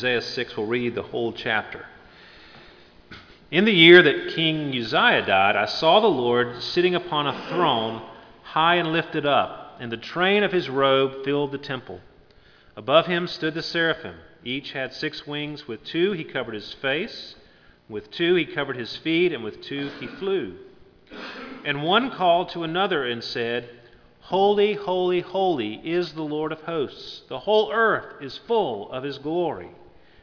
Isaiah 0.00 0.22
6, 0.22 0.56
we'll 0.56 0.64
read 0.64 0.94
the 0.94 1.02
whole 1.02 1.30
chapter. 1.30 1.84
In 3.50 3.66
the 3.66 3.72
year 3.74 4.00
that 4.00 4.34
King 4.34 4.70
Uzziah 4.70 5.26
died, 5.26 5.56
I 5.56 5.66
saw 5.66 6.00
the 6.00 6.06
Lord 6.06 6.62
sitting 6.62 6.94
upon 6.94 7.26
a 7.26 7.48
throne, 7.50 8.00
high 8.42 8.76
and 8.76 8.94
lifted 8.94 9.26
up, 9.26 9.76
and 9.78 9.92
the 9.92 9.98
train 9.98 10.42
of 10.42 10.52
his 10.52 10.70
robe 10.70 11.22
filled 11.22 11.52
the 11.52 11.58
temple. 11.58 12.00
Above 12.78 13.08
him 13.08 13.26
stood 13.26 13.52
the 13.52 13.60
seraphim. 13.60 14.14
Each 14.42 14.72
had 14.72 14.94
six 14.94 15.26
wings. 15.26 15.68
With 15.68 15.84
two 15.84 16.12
he 16.12 16.24
covered 16.24 16.54
his 16.54 16.72
face, 16.72 17.34
with 17.86 18.10
two 18.10 18.36
he 18.36 18.46
covered 18.46 18.78
his 18.78 18.96
feet, 18.96 19.34
and 19.34 19.44
with 19.44 19.60
two 19.60 19.90
he 20.00 20.06
flew. 20.06 20.56
And 21.62 21.82
one 21.82 22.10
called 22.10 22.48
to 22.50 22.62
another 22.62 23.04
and 23.04 23.22
said, 23.22 23.68
Holy, 24.20 24.72
holy, 24.72 25.20
holy 25.20 25.74
is 25.74 26.14
the 26.14 26.22
Lord 26.22 26.52
of 26.52 26.62
hosts. 26.62 27.20
The 27.28 27.40
whole 27.40 27.70
earth 27.70 28.22
is 28.22 28.38
full 28.38 28.90
of 28.92 29.02
his 29.02 29.18
glory. 29.18 29.68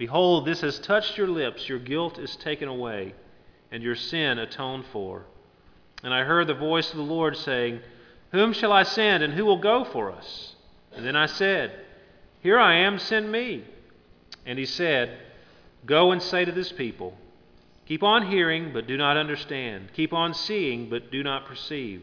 Behold, 0.00 0.46
this 0.46 0.62
has 0.62 0.80
touched 0.80 1.16
your 1.16 1.28
lips, 1.28 1.68
your 1.68 1.78
guilt 1.78 2.18
is 2.18 2.34
taken 2.34 2.66
away, 2.66 3.14
and 3.70 3.84
your 3.84 3.94
sin 3.94 4.40
atoned 4.40 4.86
for. 4.92 5.26
And 6.02 6.12
I 6.12 6.24
heard 6.24 6.48
the 6.48 6.54
voice 6.54 6.90
of 6.90 6.96
the 6.96 7.04
Lord 7.04 7.36
saying, 7.36 7.80
whom 8.32 8.52
shall 8.52 8.72
I 8.72 8.84
send, 8.84 9.22
and 9.22 9.34
who 9.34 9.44
will 9.44 9.58
go 9.58 9.84
for 9.84 10.12
us? 10.12 10.54
And 10.94 11.04
then 11.04 11.16
I 11.16 11.26
said, 11.26 11.72
Here 12.40 12.58
I 12.58 12.76
am, 12.76 12.98
send 12.98 13.30
me. 13.30 13.64
And 14.46 14.58
he 14.58 14.66
said, 14.66 15.18
Go 15.84 16.12
and 16.12 16.22
say 16.22 16.44
to 16.44 16.52
this 16.52 16.72
people, 16.72 17.16
Keep 17.86 18.02
on 18.04 18.30
hearing, 18.30 18.72
but 18.72 18.86
do 18.86 18.96
not 18.96 19.16
understand. 19.16 19.90
Keep 19.94 20.12
on 20.12 20.32
seeing, 20.32 20.88
but 20.88 21.10
do 21.10 21.24
not 21.24 21.46
perceive. 21.46 22.02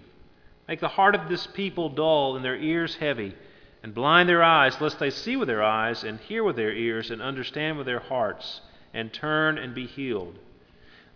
Make 0.67 0.81
the 0.81 0.89
heart 0.89 1.15
of 1.15 1.29
this 1.29 1.47
people 1.47 1.87
dull 1.89 2.35
and 2.35 2.43
their 2.43 2.57
ears 2.57 2.95
heavy, 2.95 3.33
and 3.83 3.93
blind 3.93 4.27
their 4.27 4.43
eyes, 4.43 4.79
lest 4.81 4.99
they 4.99 5.09
see 5.09 5.35
with 5.35 5.47
their 5.47 5.63
eyes, 5.63 6.03
and 6.03 6.19
hear 6.19 6.43
with 6.43 6.55
their 6.55 6.73
ears, 6.73 7.11
and 7.11 7.21
understand 7.21 7.77
with 7.77 7.85
their 7.85 7.99
hearts, 7.99 8.61
and 8.93 9.13
turn 9.13 9.57
and 9.57 9.75
be 9.75 9.85
healed. 9.85 10.37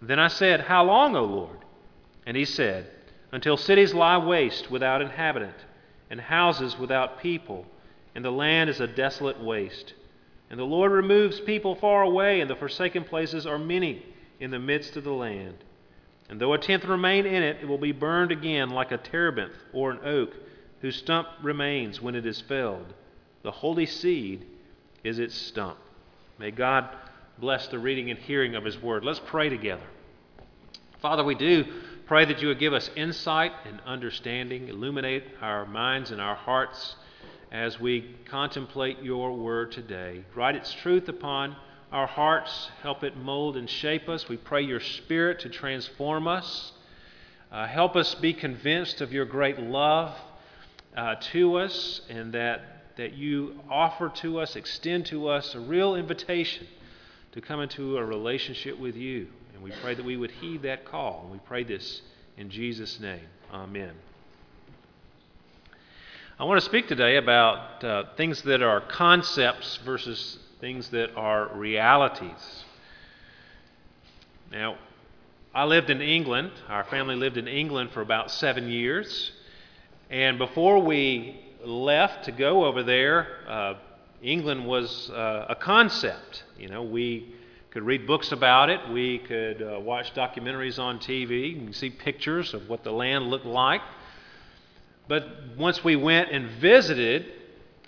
Then 0.01 0.19
I 0.19 0.27
said, 0.27 0.61
How 0.61 0.83
long, 0.83 1.15
O 1.15 1.23
Lord? 1.23 1.57
And 2.25 2.37
he 2.37 2.45
said, 2.45 2.89
until 3.31 3.57
cities 3.57 3.93
lie 3.93 4.17
waste 4.17 4.69
without 4.69 5.01
inhabitant, 5.01 5.55
and 6.09 6.19
houses 6.19 6.77
without 6.77 7.19
people, 7.19 7.65
and 8.13 8.25
the 8.25 8.31
land 8.31 8.69
is 8.69 8.81
a 8.81 8.87
desolate 8.87 9.41
waste. 9.41 9.93
And 10.49 10.59
the 10.59 10.65
Lord 10.65 10.91
removes 10.91 11.39
people 11.39 11.75
far 11.75 12.03
away, 12.03 12.41
and 12.41 12.49
the 12.49 12.55
forsaken 12.55 13.05
places 13.05 13.47
are 13.47 13.57
many 13.57 14.05
in 14.39 14.51
the 14.51 14.59
midst 14.59 14.97
of 14.97 15.05
the 15.05 15.13
land. 15.13 15.55
And 16.29 16.39
though 16.39 16.53
a 16.53 16.57
tenth 16.57 16.83
remain 16.83 17.25
in 17.25 17.41
it, 17.41 17.57
it 17.61 17.67
will 17.67 17.77
be 17.77 17.93
burned 17.93 18.31
again 18.31 18.69
like 18.69 18.91
a 18.91 18.97
terebinth 18.97 19.55
or 19.71 19.91
an 19.91 19.99
oak, 20.03 20.33
whose 20.81 20.95
stump 20.95 21.27
remains 21.41 22.01
when 22.01 22.15
it 22.15 22.25
is 22.25 22.41
felled. 22.41 22.93
The 23.43 23.51
holy 23.51 23.85
seed 23.85 24.45
is 25.03 25.19
its 25.19 25.35
stump. 25.35 25.77
May 26.39 26.51
God 26.51 26.89
bless 27.37 27.67
the 27.67 27.79
reading 27.79 28.09
and 28.09 28.19
hearing 28.19 28.55
of 28.55 28.65
His 28.65 28.81
word. 28.81 29.03
Let's 29.03 29.21
pray 29.25 29.49
together. 29.49 29.85
Father, 31.01 31.23
we 31.23 31.35
do 31.35 31.65
pray 32.05 32.25
that 32.25 32.41
you 32.41 32.47
would 32.47 32.59
give 32.59 32.73
us 32.73 32.89
insight 32.95 33.51
and 33.65 33.79
understanding, 33.85 34.67
illuminate 34.67 35.23
our 35.41 35.65
minds 35.65 36.11
and 36.11 36.19
our 36.19 36.35
hearts 36.35 36.95
as 37.51 37.79
we 37.79 38.15
contemplate 38.25 39.01
your 39.01 39.33
word 39.33 39.71
today. 39.71 40.23
Write 40.35 40.55
its 40.55 40.73
truth 40.73 41.09
upon 41.09 41.55
our 41.91 42.07
hearts, 42.07 42.69
help 42.81 43.03
it 43.03 43.17
mold 43.17 43.57
and 43.57 43.69
shape 43.69 44.07
us. 44.07 44.29
We 44.29 44.37
pray 44.37 44.61
your 44.61 44.79
spirit 44.79 45.39
to 45.39 45.49
transform 45.49 46.27
us. 46.27 46.71
Uh, 47.51 47.67
help 47.67 47.95
us 47.95 48.15
be 48.15 48.33
convinced 48.33 49.01
of 49.01 49.11
your 49.11 49.25
great 49.25 49.59
love 49.59 50.15
uh, 50.95 51.15
to 51.31 51.57
us 51.57 52.01
and 52.09 52.33
that, 52.33 52.61
that 52.97 53.13
you 53.13 53.59
offer 53.69 54.09
to 54.09 54.39
us, 54.39 54.55
extend 54.55 55.05
to 55.07 55.27
us 55.27 55.55
a 55.55 55.59
real 55.59 55.95
invitation 55.95 56.67
to 57.31 57.41
come 57.41 57.61
into 57.61 57.97
a 57.97 58.03
relationship 58.03 58.77
with 58.77 58.95
you. 58.95 59.27
And 59.53 59.63
we 59.63 59.71
pray 59.81 59.95
that 59.95 60.05
we 60.05 60.17
would 60.17 60.31
heed 60.31 60.63
that 60.63 60.85
call. 60.85 61.21
And 61.23 61.31
we 61.31 61.39
pray 61.39 61.63
this 61.63 62.01
in 62.37 62.49
Jesus' 62.49 62.99
name. 62.99 63.27
Amen. 63.53 63.93
I 66.39 66.43
want 66.43 66.59
to 66.59 66.65
speak 66.65 66.87
today 66.87 67.17
about 67.17 67.83
uh, 67.83 68.03
things 68.17 68.41
that 68.43 68.63
are 68.63 68.81
concepts 68.81 69.77
versus 69.85 70.39
things 70.59 70.89
that 70.89 71.15
are 71.15 71.49
realities. 71.53 72.63
Now, 74.51 74.77
I 75.53 75.65
lived 75.65 75.89
in 75.89 76.01
England. 76.01 76.51
Our 76.67 76.83
family 76.85 77.15
lived 77.15 77.37
in 77.37 77.47
England 77.47 77.91
for 77.91 78.01
about 78.01 78.31
seven 78.31 78.69
years. 78.69 79.31
And 80.11 80.37
before 80.37 80.79
we 80.79 81.39
left 81.63 82.25
to 82.25 82.33
go 82.33 82.65
over 82.65 82.83
there, 82.83 83.27
uh, 83.47 83.75
England 84.21 84.65
was 84.65 85.09
uh, 85.09 85.45
a 85.47 85.55
concept. 85.55 86.43
You 86.59 86.67
know, 86.67 86.83
we 86.83 87.33
could 87.69 87.83
read 87.83 88.05
books 88.05 88.33
about 88.33 88.69
it. 88.69 88.81
We 88.89 89.19
could 89.19 89.61
uh, 89.61 89.79
watch 89.79 90.13
documentaries 90.13 90.77
on 90.79 90.99
TV 90.99 91.57
and 91.57 91.73
see 91.73 91.89
pictures 91.89 92.53
of 92.53 92.67
what 92.67 92.83
the 92.83 92.91
land 92.91 93.29
looked 93.29 93.45
like. 93.45 93.79
But 95.07 95.29
once 95.57 95.81
we 95.81 95.95
went 95.95 96.29
and 96.29 96.49
visited, 96.59 97.27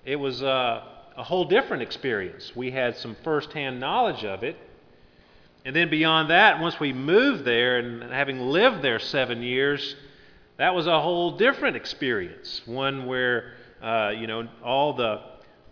it 0.05 0.15
was 0.15 0.41
uh, 0.41 0.81
a 1.17 1.23
whole 1.23 1.43
different 1.43 1.83
experience. 1.83 2.55
We 2.55 2.71
had 2.71 2.95
some 2.95 3.17
firsthand 3.25 3.81
knowledge 3.81 4.23
of 4.23 4.43
it. 4.43 4.55
And 5.65 5.75
then 5.75 5.89
beyond 5.89 6.29
that, 6.29 6.61
once 6.61 6.79
we 6.79 6.93
moved 6.93 7.43
there 7.43 7.79
and 7.79 8.01
having 8.13 8.39
lived 8.39 8.81
there 8.81 8.99
seven 8.99 9.43
years, 9.43 9.97
that 10.63 10.73
was 10.73 10.87
a 10.87 11.01
whole 11.01 11.35
different 11.35 11.75
experience. 11.75 12.61
One 12.65 13.05
where, 13.05 13.51
uh, 13.81 14.13
you 14.17 14.27
know, 14.27 14.47
all 14.63 14.93
the 14.93 15.19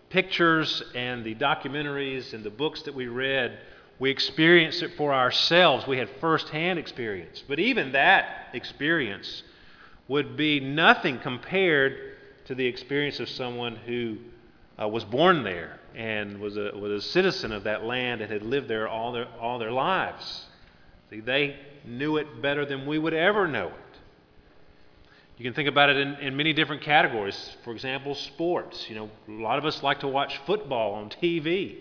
pictures 0.10 0.84
and 0.94 1.24
the 1.24 1.34
documentaries 1.34 2.34
and 2.34 2.44
the 2.44 2.50
books 2.50 2.82
that 2.82 2.94
we 2.94 3.08
read 3.08 3.58
we 4.00 4.10
experienced 4.10 4.84
it 4.84 4.98
for 4.98 5.14
ourselves. 5.14 5.88
We 5.88 5.98
had 5.98 6.10
firsthand 6.20 6.78
experience. 6.78 7.42
But 7.48 7.60
even 7.60 7.94
that 7.94 8.50
experience 8.52 9.44
would 10.10 10.36
be 10.36 10.60
nothing 10.60 11.20
compared 11.20 11.96
to 12.48 12.56
the 12.56 12.66
experience 12.66 13.22
of 13.22 13.30
someone 13.30 13.78
who 13.78 14.18
uh, 14.78 14.90
was 14.90 15.06
born 15.06 15.44
there 15.44 15.80
and 15.96 16.42
was 16.42 16.58
a, 16.58 16.72
was 16.76 16.92
a 16.92 17.08
citizen 17.08 17.54
of 17.54 17.64
that 17.64 17.86
land 17.86 18.20
and 18.20 18.30
had 18.30 18.44
lived 18.44 18.68
there 18.68 18.90
all 18.90 19.14
their, 19.14 19.28
all 19.40 19.58
their 19.58 19.72
lives. 19.72 20.48
See, 21.12 21.22
they 21.22 21.56
knew 21.86 22.18
it 22.18 22.42
better 22.42 22.66
than 22.66 22.86
we 22.86 23.00
would 23.00 23.14
ever 23.14 23.48
know 23.48 23.68
it. 23.68 23.81
You 25.38 25.44
can 25.44 25.54
think 25.54 25.70
about 25.70 25.90
it 25.90 25.98
in, 25.98 26.16
in 26.16 26.36
many 26.38 26.54
different 26.54 26.82
categories. 26.82 27.56
For 27.64 27.72
example, 27.72 28.16
sports. 28.16 28.90
You 28.90 28.96
know, 28.96 29.10
a 29.28 29.32
lot 29.42 29.58
of 29.58 29.66
us 29.66 29.82
like 29.82 30.02
to 30.02 30.08
watch 30.08 30.40
football 30.46 30.94
on 30.94 31.10
TV. 31.10 31.78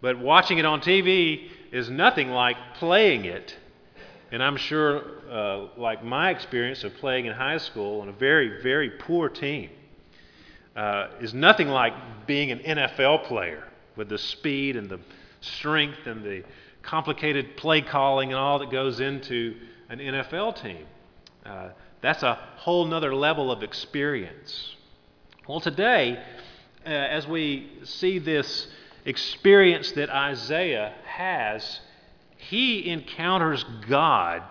But 0.00 0.18
watching 0.18 0.58
it 0.58 0.64
on 0.64 0.80
TV 0.80 1.48
is 1.70 1.88
nothing 1.88 2.30
like 2.30 2.56
playing 2.74 3.24
it. 3.24 3.56
And 4.32 4.42
I'm 4.42 4.56
sure, 4.56 5.02
uh, 5.30 5.66
like 5.76 6.04
my 6.04 6.30
experience 6.30 6.84
of 6.84 6.94
playing 6.96 7.26
in 7.26 7.32
high 7.32 7.58
school 7.58 8.00
on 8.00 8.08
a 8.08 8.12
very, 8.12 8.62
very 8.62 8.90
poor 8.90 9.28
team, 9.28 9.70
uh, 10.74 11.08
is 11.20 11.34
nothing 11.34 11.68
like 11.68 11.92
being 12.26 12.50
an 12.50 12.58
NFL 12.60 13.24
player 13.24 13.64
with 13.94 14.08
the 14.08 14.18
speed 14.18 14.76
and 14.76 14.88
the 14.88 14.98
strength 15.40 16.06
and 16.06 16.24
the 16.24 16.44
complicated 16.82 17.56
play 17.56 17.82
calling 17.82 18.30
and 18.30 18.38
all 18.38 18.58
that 18.58 18.70
goes 18.70 19.00
into 19.00 19.54
an 19.88 19.98
NFL 19.98 20.60
team. 20.60 20.86
Uh, 21.44 21.68
that's 22.02 22.22
a 22.22 22.34
whole 22.56 22.84
nother 22.84 23.14
level 23.14 23.50
of 23.50 23.62
experience. 23.62 24.76
Well, 25.48 25.60
today, 25.60 26.22
uh, 26.84 26.88
as 26.88 27.26
we 27.26 27.70
see 27.84 28.18
this 28.18 28.66
experience 29.04 29.92
that 29.92 30.10
Isaiah 30.10 30.94
has, 31.04 31.80
he 32.36 32.88
encounters 32.88 33.64
God 33.88 34.42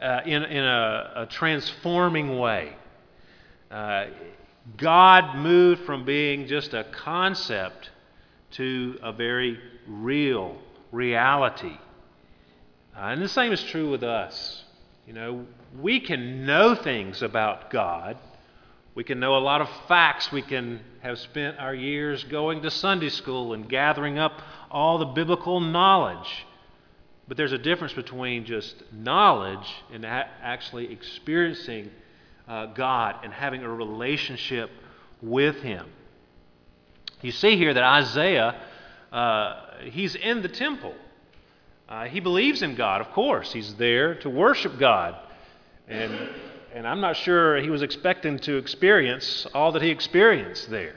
uh, 0.00 0.20
in, 0.26 0.42
in 0.42 0.64
a, 0.64 1.12
a, 1.16 1.26
transforming 1.26 2.38
way. 2.38 2.76
Uh, 3.70 4.06
God 4.76 5.36
moved 5.36 5.84
from 5.84 6.04
being 6.04 6.46
just 6.46 6.74
a 6.74 6.84
concept 6.84 7.90
to 8.52 8.98
a 9.02 9.12
very 9.12 9.58
real 9.86 10.58
reality. 10.92 11.76
Uh, 12.96 13.00
and 13.00 13.22
the 13.22 13.28
same 13.28 13.52
is 13.52 13.62
true 13.62 13.90
with 13.90 14.02
us. 14.02 14.64
You 15.06 15.12
know, 15.12 15.46
we 15.80 16.00
can 16.00 16.46
know 16.46 16.74
things 16.74 17.22
about 17.22 17.70
God, 17.70 18.16
We 18.94 19.02
can 19.02 19.18
know 19.18 19.36
a 19.36 19.38
lot 19.38 19.60
of 19.60 19.68
facts. 19.88 20.30
We 20.30 20.42
can 20.42 20.80
have 21.00 21.18
spent 21.18 21.58
our 21.58 21.74
years 21.74 22.22
going 22.24 22.62
to 22.62 22.70
Sunday 22.70 23.08
school 23.08 23.52
and 23.52 23.68
gathering 23.68 24.18
up 24.18 24.40
all 24.70 24.98
the 24.98 25.06
biblical 25.06 25.58
knowledge. 25.58 26.46
But 27.26 27.36
there's 27.36 27.52
a 27.52 27.58
difference 27.58 27.92
between 27.92 28.44
just 28.44 28.76
knowledge 28.92 29.66
and 29.92 30.06
actually 30.06 30.92
experiencing 30.92 31.90
uh, 32.46 32.66
God 32.66 33.16
and 33.24 33.32
having 33.32 33.64
a 33.64 33.68
relationship 33.68 34.70
with 35.20 35.56
Him. 35.56 35.86
You 37.20 37.32
see 37.32 37.56
here 37.56 37.74
that 37.74 37.82
Isaiah, 37.82 38.60
uh, 39.10 39.60
he's 39.90 40.14
in 40.14 40.42
the 40.42 40.48
temple. 40.48 40.94
Uh, 41.88 42.04
he 42.04 42.20
believes 42.20 42.62
in 42.62 42.76
God, 42.76 43.00
of 43.00 43.10
course. 43.10 43.52
He's 43.52 43.74
there 43.74 44.14
to 44.16 44.30
worship 44.30 44.78
God. 44.78 45.16
And, 45.88 46.30
and 46.74 46.86
I'm 46.86 47.00
not 47.00 47.16
sure 47.16 47.56
he 47.58 47.70
was 47.70 47.82
expecting 47.82 48.38
to 48.40 48.56
experience 48.56 49.46
all 49.54 49.72
that 49.72 49.82
he 49.82 49.90
experienced 49.90 50.70
there. 50.70 50.94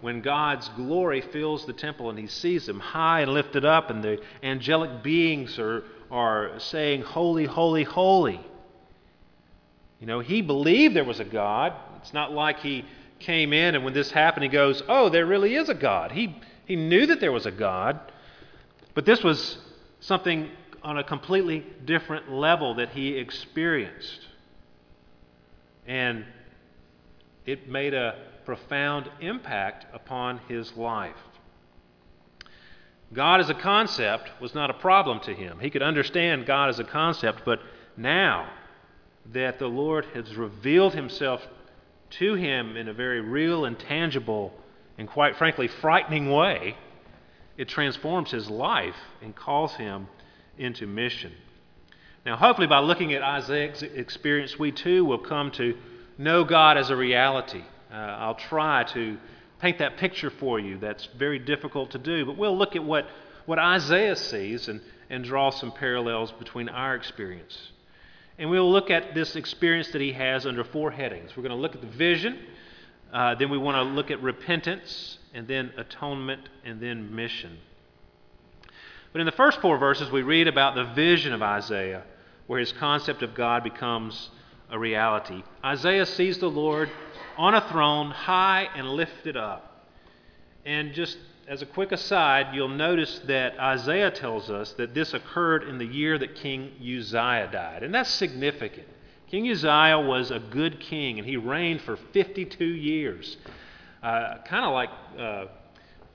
When 0.00 0.22
God's 0.22 0.68
glory 0.70 1.20
fills 1.20 1.66
the 1.66 1.74
temple 1.74 2.08
and 2.08 2.18
he 2.18 2.26
sees 2.26 2.66
him 2.66 2.80
high 2.80 3.20
and 3.20 3.32
lifted 3.32 3.66
up, 3.66 3.90
and 3.90 4.02
the 4.02 4.20
angelic 4.42 5.02
beings 5.02 5.58
are, 5.58 5.84
are 6.10 6.58
saying, 6.58 7.02
Holy, 7.02 7.44
holy, 7.44 7.84
holy. 7.84 8.40
You 10.00 10.06
know, 10.06 10.20
he 10.20 10.40
believed 10.40 10.96
there 10.96 11.04
was 11.04 11.20
a 11.20 11.24
God. 11.24 11.74
It's 11.98 12.14
not 12.14 12.32
like 12.32 12.60
he 12.60 12.86
came 13.18 13.52
in 13.52 13.74
and 13.74 13.84
when 13.84 13.92
this 13.92 14.10
happened, 14.10 14.44
he 14.44 14.48
goes, 14.48 14.82
Oh, 14.88 15.10
there 15.10 15.26
really 15.26 15.54
is 15.54 15.68
a 15.68 15.74
God. 15.74 16.10
He, 16.12 16.34
he 16.64 16.76
knew 16.76 17.06
that 17.06 17.20
there 17.20 17.32
was 17.32 17.44
a 17.44 17.50
God, 17.50 18.00
but 18.94 19.04
this 19.04 19.22
was 19.22 19.58
something 20.00 20.50
on 20.82 20.98
a 20.98 21.04
completely 21.04 21.64
different 21.84 22.30
level 22.30 22.74
that 22.74 22.90
he 22.90 23.16
experienced. 23.16 24.26
And 25.86 26.24
it 27.46 27.68
made 27.68 27.94
a 27.94 28.16
profound 28.44 29.10
impact 29.20 29.86
upon 29.94 30.38
his 30.48 30.76
life. 30.76 31.16
God 33.12 33.40
as 33.40 33.50
a 33.50 33.54
concept 33.54 34.30
was 34.40 34.54
not 34.54 34.70
a 34.70 34.74
problem 34.74 35.20
to 35.20 35.34
him. 35.34 35.58
He 35.58 35.70
could 35.70 35.82
understand 35.82 36.46
God 36.46 36.68
as 36.68 36.78
a 36.78 36.84
concept, 36.84 37.42
but 37.44 37.60
now 37.96 38.48
that 39.32 39.58
the 39.58 39.66
Lord 39.66 40.04
has 40.14 40.36
revealed 40.36 40.94
himself 40.94 41.46
to 42.10 42.34
him 42.34 42.76
in 42.76 42.88
a 42.88 42.92
very 42.92 43.20
real 43.20 43.64
and 43.64 43.78
tangible 43.78 44.52
and 44.96 45.08
quite 45.08 45.36
frankly 45.36 45.68
frightening 45.68 46.30
way, 46.30 46.76
it 47.56 47.68
transforms 47.68 48.30
his 48.30 48.48
life 48.48 48.96
and 49.22 49.34
calls 49.34 49.74
him 49.74 50.08
into 50.60 50.86
mission. 50.86 51.32
Now, 52.24 52.36
hopefully, 52.36 52.66
by 52.66 52.80
looking 52.80 53.14
at 53.14 53.22
Isaiah's 53.22 53.82
experience, 53.82 54.58
we 54.58 54.72
too 54.72 55.04
will 55.04 55.18
come 55.18 55.50
to 55.52 55.76
know 56.18 56.44
God 56.44 56.76
as 56.76 56.90
a 56.90 56.96
reality. 56.96 57.64
Uh, 57.90 57.94
I'll 57.96 58.34
try 58.34 58.84
to 58.84 59.16
paint 59.58 59.78
that 59.78 59.96
picture 59.96 60.30
for 60.30 60.60
you. 60.60 60.78
That's 60.78 61.08
very 61.18 61.38
difficult 61.38 61.92
to 61.92 61.98
do, 61.98 62.26
but 62.26 62.36
we'll 62.36 62.56
look 62.56 62.76
at 62.76 62.84
what, 62.84 63.06
what 63.46 63.58
Isaiah 63.58 64.16
sees 64.16 64.68
and, 64.68 64.82
and 65.08 65.24
draw 65.24 65.50
some 65.50 65.72
parallels 65.72 66.30
between 66.32 66.68
our 66.68 66.94
experience. 66.94 67.72
And 68.38 68.50
we'll 68.50 68.70
look 68.70 68.90
at 68.90 69.14
this 69.14 69.36
experience 69.36 69.88
that 69.88 70.00
he 70.00 70.12
has 70.12 70.46
under 70.46 70.64
four 70.64 70.90
headings. 70.90 71.36
We're 71.36 71.42
going 71.42 71.56
to 71.56 71.60
look 71.60 71.74
at 71.74 71.80
the 71.80 71.86
vision, 71.86 72.38
uh, 73.12 73.34
then 73.34 73.50
we 73.50 73.58
want 73.58 73.76
to 73.76 73.82
look 73.82 74.10
at 74.10 74.22
repentance, 74.22 75.18
and 75.34 75.48
then 75.48 75.72
atonement, 75.76 76.48
and 76.64 76.80
then 76.80 77.14
mission. 77.14 77.58
But 79.12 79.20
in 79.20 79.26
the 79.26 79.32
first 79.32 79.60
four 79.60 79.76
verses, 79.78 80.10
we 80.10 80.22
read 80.22 80.46
about 80.46 80.74
the 80.74 80.84
vision 80.84 81.32
of 81.32 81.42
Isaiah, 81.42 82.04
where 82.46 82.60
his 82.60 82.72
concept 82.72 83.22
of 83.22 83.34
God 83.34 83.64
becomes 83.64 84.30
a 84.70 84.78
reality. 84.78 85.42
Isaiah 85.64 86.06
sees 86.06 86.38
the 86.38 86.50
Lord 86.50 86.90
on 87.36 87.54
a 87.54 87.60
throne, 87.68 88.10
high 88.10 88.68
and 88.74 88.88
lifted 88.88 89.36
up. 89.36 89.86
And 90.64 90.92
just 90.92 91.18
as 91.48 91.62
a 91.62 91.66
quick 91.66 91.90
aside, 91.90 92.54
you'll 92.54 92.68
notice 92.68 93.20
that 93.26 93.58
Isaiah 93.58 94.12
tells 94.12 94.50
us 94.50 94.72
that 94.74 94.94
this 94.94 95.14
occurred 95.14 95.64
in 95.64 95.78
the 95.78 95.86
year 95.86 96.16
that 96.16 96.36
King 96.36 96.70
Uzziah 96.80 97.48
died. 97.50 97.82
And 97.82 97.92
that's 97.92 98.10
significant. 98.10 98.86
King 99.28 99.50
Uzziah 99.50 99.98
was 99.98 100.30
a 100.30 100.38
good 100.38 100.78
king, 100.78 101.18
and 101.18 101.26
he 101.26 101.36
reigned 101.36 101.80
for 101.82 101.96
52 101.96 102.64
years. 102.64 103.36
Uh, 104.02 104.38
kind 104.44 104.64
of 104.64 104.72
like 104.72 104.90
uh, 105.18 105.46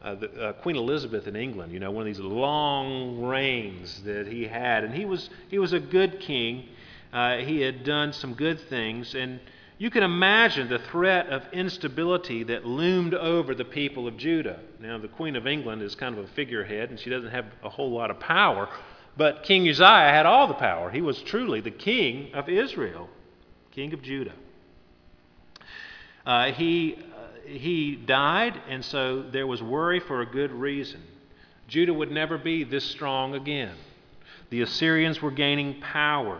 uh, 0.06 0.14
the, 0.14 0.40
uh, 0.40 0.54
Queen 0.54 0.76
Elizabeth 0.76 1.26
in 1.26 1.36
England, 1.36 1.74
you 1.74 1.80
know, 1.80 1.90
one 1.90 2.04
of 2.04 2.06
these 2.06 2.24
long 2.24 3.24
reigns 3.24 4.04
that 4.04 4.28
he 4.28 4.44
had. 4.44 4.84
And 4.84 4.94
he 4.94 5.04
was, 5.04 5.32
he 5.50 5.58
was 5.58 5.74
a 5.74 5.80
good 5.80 6.20
king. 6.20 6.70
Uh, 7.12 7.38
he 7.38 7.62
had 7.62 7.84
done 7.84 8.14
some 8.14 8.36
good 8.36 8.60
things. 8.70 9.16
And 9.16 9.40
you 9.80 9.90
can 9.90 10.04
imagine 10.04 10.70
the 10.70 10.78
threat 10.78 11.28
of 11.30 11.42
instability 11.52 12.44
that 12.44 12.68
loomed 12.68 13.16
over 13.16 13.56
the 13.56 13.66
people 13.66 14.08
of 14.08 14.16
Judah. 14.16 14.60
Now, 14.80 15.00
the 15.00 15.08
Queen 15.08 15.36
of 15.36 15.48
England 15.48 15.82
is 15.82 15.96
kind 15.96 16.16
of 16.16 16.24
a 16.24 16.28
figurehead, 16.28 16.92
and 16.92 17.00
she 17.00 17.10
doesn't 17.10 17.32
have 17.32 17.46
a 17.64 17.70
whole 17.70 17.90
lot 17.90 18.12
of 18.12 18.20
power. 18.20 18.70
But 19.18 19.42
King 19.42 19.68
Uzziah 19.68 20.12
had 20.12 20.28
all 20.28 20.48
the 20.48 20.54
power. 20.54 20.92
He 20.92 21.02
was 21.02 21.20
truly 21.24 21.62
the 21.62 21.72
king 21.72 22.32
of 22.36 22.48
Israel, 22.48 23.10
king 23.72 23.92
of 23.92 24.04
Judah. 24.04 24.34
Uh, 26.26 26.52
he, 26.52 27.00
he 27.46 27.96
died, 27.96 28.60
and 28.70 28.84
so 28.84 29.22
there 29.22 29.48
was 29.48 29.62
worry 29.62 30.00
for 30.00 30.22
a 30.22 30.26
good 30.26 30.52
reason. 30.52 31.02
Judah 31.68 31.94
would 31.94 32.12
never 32.12 32.38
be 32.38 32.64
this 32.64 32.84
strong 32.84 33.36
again. 33.36 33.76
The 34.50 34.62
Assyrians 34.62 35.22
were 35.22 35.32
gaining 35.32 35.82
power. 35.82 36.40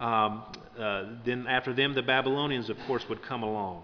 Um, 0.00 0.44
uh, 0.78 1.04
then, 1.24 1.46
after 1.46 1.72
them, 1.72 1.94
the 1.94 2.02
Babylonians, 2.02 2.70
of 2.70 2.78
course, 2.86 3.06
would 3.08 3.22
come 3.22 3.42
along. 3.42 3.82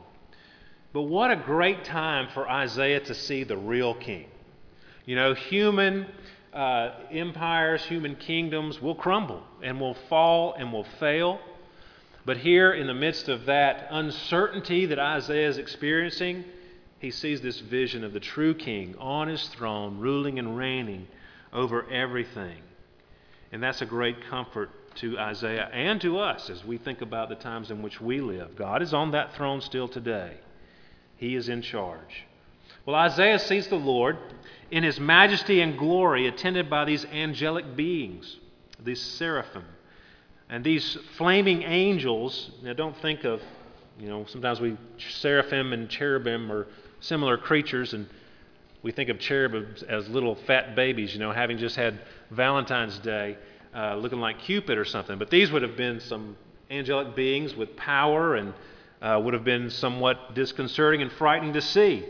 But 0.92 1.02
what 1.02 1.30
a 1.30 1.36
great 1.36 1.84
time 1.84 2.28
for 2.32 2.48
Isaiah 2.48 3.00
to 3.00 3.14
see 3.14 3.44
the 3.44 3.56
real 3.56 3.94
king. 3.94 4.26
You 5.04 5.16
know, 5.16 5.34
human 5.34 6.06
uh, 6.52 6.90
empires, 7.10 7.84
human 7.84 8.16
kingdoms 8.16 8.80
will 8.80 8.94
crumble 8.94 9.42
and 9.62 9.78
will 9.80 9.94
fall 10.08 10.54
and 10.54 10.72
will 10.72 10.86
fail. 10.98 11.40
But 12.24 12.38
here, 12.38 12.72
in 12.72 12.86
the 12.86 12.94
midst 12.94 13.28
of 13.28 13.46
that 13.46 13.88
uncertainty 13.90 14.86
that 14.86 14.98
Isaiah 14.98 15.48
is 15.48 15.58
experiencing, 15.58 16.44
he 16.98 17.10
sees 17.10 17.40
this 17.40 17.60
vision 17.60 18.04
of 18.04 18.12
the 18.12 18.20
true 18.20 18.54
king 18.54 18.94
on 18.98 19.28
his 19.28 19.46
throne, 19.48 19.98
ruling 19.98 20.38
and 20.38 20.56
reigning 20.56 21.06
over 21.52 21.88
everything. 21.90 22.58
And 23.52 23.62
that's 23.62 23.82
a 23.82 23.86
great 23.86 24.26
comfort 24.28 24.70
to 24.96 25.18
Isaiah 25.18 25.70
and 25.72 26.00
to 26.00 26.18
us 26.18 26.50
as 26.50 26.64
we 26.64 26.76
think 26.76 27.00
about 27.00 27.28
the 27.28 27.36
times 27.36 27.70
in 27.70 27.82
which 27.82 28.00
we 28.00 28.20
live. 28.20 28.56
God 28.56 28.82
is 28.82 28.92
on 28.92 29.12
that 29.12 29.34
throne 29.34 29.60
still 29.60 29.88
today, 29.88 30.34
He 31.16 31.34
is 31.34 31.48
in 31.48 31.62
charge. 31.62 32.24
Well, 32.84 32.96
Isaiah 32.96 33.38
sees 33.38 33.68
the 33.68 33.76
Lord 33.76 34.16
in 34.70 34.82
his 34.82 34.98
majesty 34.98 35.60
and 35.60 35.78
glory, 35.78 36.26
attended 36.26 36.68
by 36.68 36.84
these 36.84 37.04
angelic 37.06 37.76
beings, 37.76 38.38
these 38.82 39.00
seraphim. 39.00 39.64
And 40.48 40.64
these 40.64 40.96
flaming 41.16 41.62
angels, 41.62 42.50
now 42.62 42.72
don't 42.72 42.96
think 42.96 43.24
of, 43.24 43.42
you 43.98 44.08
know, 44.08 44.24
sometimes 44.26 44.60
we, 44.60 44.76
seraphim 45.10 45.72
and 45.72 45.88
cherubim 45.88 46.50
are 46.50 46.66
similar 47.00 47.36
creatures, 47.36 47.94
and 47.94 48.06
we 48.82 48.92
think 48.92 49.08
of 49.08 49.18
cherubim 49.18 49.74
as 49.88 50.08
little 50.08 50.34
fat 50.34 50.74
babies, 50.74 51.12
you 51.12 51.20
know, 51.20 51.32
having 51.32 51.58
just 51.58 51.76
had 51.76 51.98
Valentine's 52.30 52.98
Day, 52.98 53.36
uh, 53.74 53.96
looking 53.96 54.20
like 54.20 54.40
Cupid 54.40 54.78
or 54.78 54.84
something. 54.84 55.18
But 55.18 55.30
these 55.30 55.50
would 55.50 55.62
have 55.62 55.76
been 55.76 56.00
some 56.00 56.36
angelic 56.70 57.14
beings 57.14 57.54
with 57.56 57.76
power 57.76 58.36
and 58.36 58.54
uh, 59.00 59.20
would 59.22 59.34
have 59.34 59.44
been 59.44 59.70
somewhat 59.70 60.34
disconcerting 60.34 61.02
and 61.02 61.10
frightening 61.12 61.52
to 61.54 61.62
see. 61.62 62.04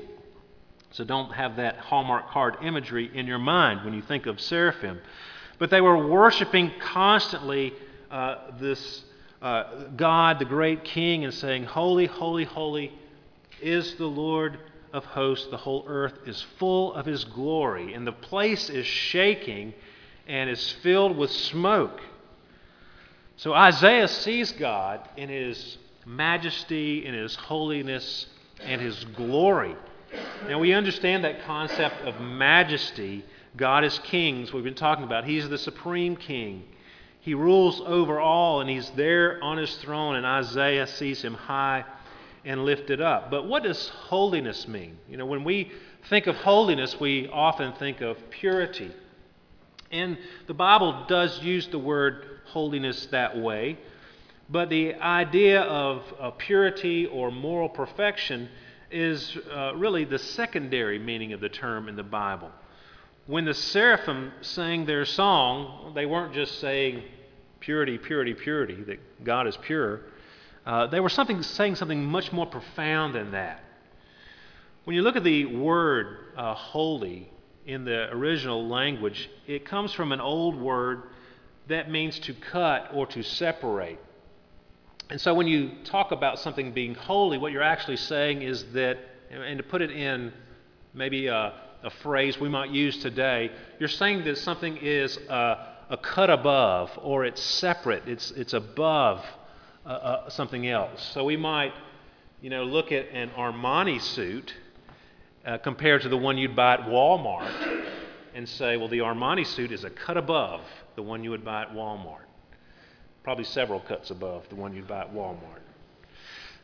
So 0.91 1.05
don't 1.05 1.33
have 1.33 1.57
that 1.57 1.77
Hallmark 1.77 2.31
card 2.31 2.57
imagery 2.63 3.11
in 3.13 3.27
your 3.27 3.39
mind 3.39 3.85
when 3.85 3.93
you 3.93 4.03
think 4.03 4.27
of 4.27 4.41
seraphim. 4.41 5.01
But 5.59 5.71
they 5.71 5.81
were 5.81 6.09
worshiping 6.09 6.73
constantly 6.81 7.75
uh, 8.11 8.53
this 8.59 9.05
uh, 9.43 9.85
God, 9.97 10.39
the 10.39 10.45
great 10.45 10.85
King, 10.85 11.25
and 11.25 11.35
saying, 11.35 11.65
Holy, 11.65 12.07
holy, 12.07 12.45
holy 12.45 12.93
is 13.61 13.95
the 13.97 14.07
Lord 14.07 14.59
of 14.93 15.05
hosts. 15.05 15.49
The 15.51 15.57
whole 15.57 15.85
earth 15.87 16.15
is 16.27 16.45
full 16.59 16.95
of 16.95 17.07
his 17.07 17.25
glory. 17.25 17.95
And 17.95 18.07
the 18.07 18.13
place 18.13 18.71
is 18.71 18.87
shaking 18.87 19.75
and 20.27 20.51
is 20.51 20.73
filled 20.83 21.17
with 21.17 21.31
smoke. 21.31 22.01
So 23.37 23.55
Isaiah 23.55 24.09
sees 24.09 24.53
God 24.53 25.09
in 25.17 25.29
his 25.29 25.79
majesty, 26.05 27.07
in 27.07 27.15
his 27.15 27.35
holiness, 27.37 28.27
and 28.61 28.81
his 28.81 29.05
glory. 29.05 29.77
Now, 30.49 30.59
we 30.59 30.73
understand 30.73 31.25
that 31.25 31.45
concept 31.45 32.03
of 32.03 32.21
majesty. 32.21 33.25
God 33.57 33.85
is 33.85 33.99
kings, 34.01 34.53
we've 34.53 34.65
been 34.65 34.75
talking 34.75 35.05
about. 35.05 35.25
He's 35.25 35.49
the 35.49 35.59
supreme 35.59 36.17
king. 36.17 36.65
He 37.21 37.35
rules 37.35 37.81
over 37.85 38.19
all, 38.19 38.61
and 38.61 38.71
he's 38.71 38.89
there 38.91 39.43
on 39.43 39.59
his 39.59 39.75
throne, 39.77 40.17
and 40.17 40.25
Isaiah 40.25 40.87
sees 40.87 41.23
him 41.23 41.35
high 41.35 41.85
and 42.45 42.65
lifted 42.65 43.01
up. 43.01 43.31
But 43.31 43.47
what 43.47 43.63
does 43.63 43.89
holiness 43.89 44.69
mean? 44.69 44.99
You 45.09 45.17
know, 45.17 45.27
when 45.27 45.45
we 45.45 45.73
think 46.09 46.27
of 46.27 46.37
holiness, 46.37 46.99
we 47.01 47.29
often 47.29 47.73
think 47.75 48.01
of 48.01 48.17
purity. 48.31 48.91
And 49.91 50.19
the 50.47 50.55
Bible 50.55 51.05
does 51.09 51.43
use 51.43 51.67
the 51.69 51.79
word 51.79 52.41
holiness 52.45 53.07
that 53.07 53.39
way. 53.39 53.79
But 54.51 54.71
the 54.71 54.95
idea 54.95 55.63
of 55.63 56.39
purity 56.39 57.07
or 57.07 57.31
moral 57.31 57.69
perfection 57.69 58.49
is 58.91 59.37
uh, 59.53 59.75
really 59.77 60.05
the 60.05 60.19
secondary 60.19 60.99
meaning 60.99 61.33
of 61.35 61.41
the 61.41 61.49
term 61.51 61.89
in 61.89 61.97
the 61.97 62.03
Bible. 62.03 62.51
When 63.27 63.45
the 63.45 63.53
seraphim 63.53 64.33
sang 64.41 64.87
their 64.87 65.05
song, 65.05 65.93
they 65.95 66.07
weren't 66.07 66.33
just 66.33 66.61
saying 66.61 67.03
purity, 67.61 67.99
purity, 67.99 68.33
purity, 68.33 68.83
that 68.85 69.25
God 69.25 69.47
is 69.47 69.57
pure. 69.59 70.01
Uh, 70.69 70.87
they 70.87 71.01
were 71.01 71.09
something, 71.09 71.43
saying 71.43 71.77
something 71.77 72.05
much 72.05 72.31
more 72.31 72.45
profound 72.45 73.15
than 73.15 73.31
that. 73.31 73.65
When 74.85 74.95
you 74.95 75.01
look 75.01 75.17
at 75.17 75.25
the 75.25 75.47
word 75.47 76.19
uh, 76.37 76.53
holy 76.53 77.31
in 77.65 77.87
the 77.87 78.13
original 78.13 78.69
language, 78.69 79.31
it 79.47 79.65
comes 79.65 79.95
from 79.95 80.13
an 80.13 80.21
old 80.21 80.61
word 80.61 81.05
that 81.69 81.91
means 81.91 82.19
to 82.19 82.35
cut 82.35 82.91
or 82.93 83.07
to 83.07 83.23
separate. 83.23 83.99
And 85.09 85.19
so 85.19 85.33
when 85.33 85.47
you 85.47 85.71
talk 85.85 86.13
about 86.13 86.39
something 86.39 86.73
being 86.73 86.95
holy, 86.95 87.39
what 87.39 87.51
you're 87.51 87.63
actually 87.63 87.97
saying 87.97 88.43
is 88.43 88.63
that, 88.75 88.99
and 89.31 89.57
to 89.57 89.65
put 89.65 89.81
it 89.81 89.91
in 89.91 90.35
maybe 90.93 91.29
a, 91.29 91.55
a 91.83 91.91
phrase 92.03 92.39
we 92.39 92.51
might 92.51 92.69
use 92.69 92.99
today, 92.99 93.51
you're 93.79 93.89
saying 93.89 94.23
that 94.25 94.37
something 94.37 94.77
is 94.77 95.17
a, 95.31 95.77
a 95.89 95.97
cut 95.97 96.29
above 96.29 96.91
or 97.01 97.25
it's 97.25 97.41
separate, 97.43 98.03
it's, 98.07 98.33
it's 98.33 98.53
above 98.53 99.25
uh, 99.89 99.91
uh, 99.91 100.31
something 100.31 100.69
else. 100.69 101.11
So 101.15 101.25
we 101.25 101.37
might, 101.37 101.73
you 102.41 102.51
know, 102.51 102.65
look 102.65 102.93
at 102.93 103.09
an 103.09 103.31
Armani 103.31 104.01
suit 104.01 104.55
uh, 105.45 105.59
compared 105.59 106.03
to 106.03 106.09
the 106.09 106.17
one 106.17 106.39
you'd 106.39 106.55
buy 106.55 106.75
at 106.75 106.81
Walmart 106.83 107.85
and 108.35 108.49
say, 108.49 108.77
well, 108.77 108.89
the 108.89 108.99
Armani 108.99 109.47
suit 109.47 109.73
is 109.73 109.83
a 109.83 109.91
cut 109.91 110.17
above 110.17 110.61
the 110.95 111.03
one 111.03 111.25
you 111.25 111.31
would 111.31 111.45
buy 111.45 111.63
at 111.63 111.73
Walmart 111.73 112.29
probably 113.29 113.45
several 113.45 113.79
cuts 113.81 114.11
above 114.11 114.49
the 114.49 114.55
one 114.55 114.75
you'd 114.75 114.89
buy 114.89 115.03
at 115.03 115.13
Walmart. 115.13 115.61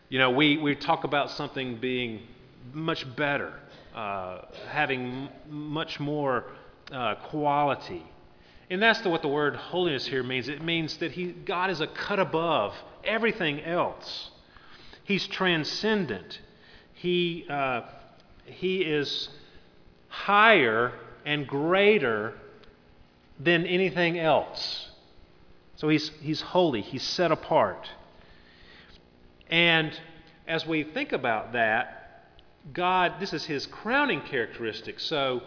You 0.09 0.19
know, 0.19 0.31
we, 0.31 0.57
we 0.57 0.75
talk 0.75 1.05
about 1.05 1.31
something 1.31 1.77
being 1.77 2.23
much 2.73 3.05
better, 3.17 3.53
uh, 3.95 4.39
having 4.71 5.05
m- 5.05 5.29
much 5.51 6.01
more 6.01 6.45
uh, 6.91 7.17
quality. 7.17 8.03
And 8.71 8.81
that's 8.81 9.03
the, 9.03 9.11
what 9.11 9.21
the 9.21 9.29
word 9.29 9.57
holiness 9.57 10.07
here 10.07 10.23
means. 10.23 10.49
It 10.49 10.63
means 10.63 10.97
that 10.99 11.13
he, 11.13 11.33
God 11.33 11.69
is 11.69 11.83
a 11.83 11.87
cut 11.87 12.19
above 12.19 12.75
everything 13.07 13.63
else. 13.63 14.31
He's 15.05 15.27
transcendent. 15.27 16.41
He, 16.95 17.47
uh, 17.49 17.83
he 18.47 18.83
is 18.83 19.29
higher 20.09 20.93
and 21.27 21.47
greater 21.47 22.35
than 23.39 23.67
anything 23.67 24.19
else. 24.19 24.91
So 25.77 25.89
he's, 25.89 26.11
he's 26.21 26.41
holy, 26.41 26.81
he's 26.81 27.03
set 27.03 27.33
apart. 27.33 27.91
And 29.51 29.99
as 30.47 30.67
we 30.67 30.85
think 30.85 31.13
about 31.13 31.53
that, 31.53 32.31
God, 32.73 33.15
this 33.21 33.33
is 33.33 33.45
his 33.45 33.67
crowning 33.67 34.23
characteristic. 34.23 35.01
So 35.01 35.43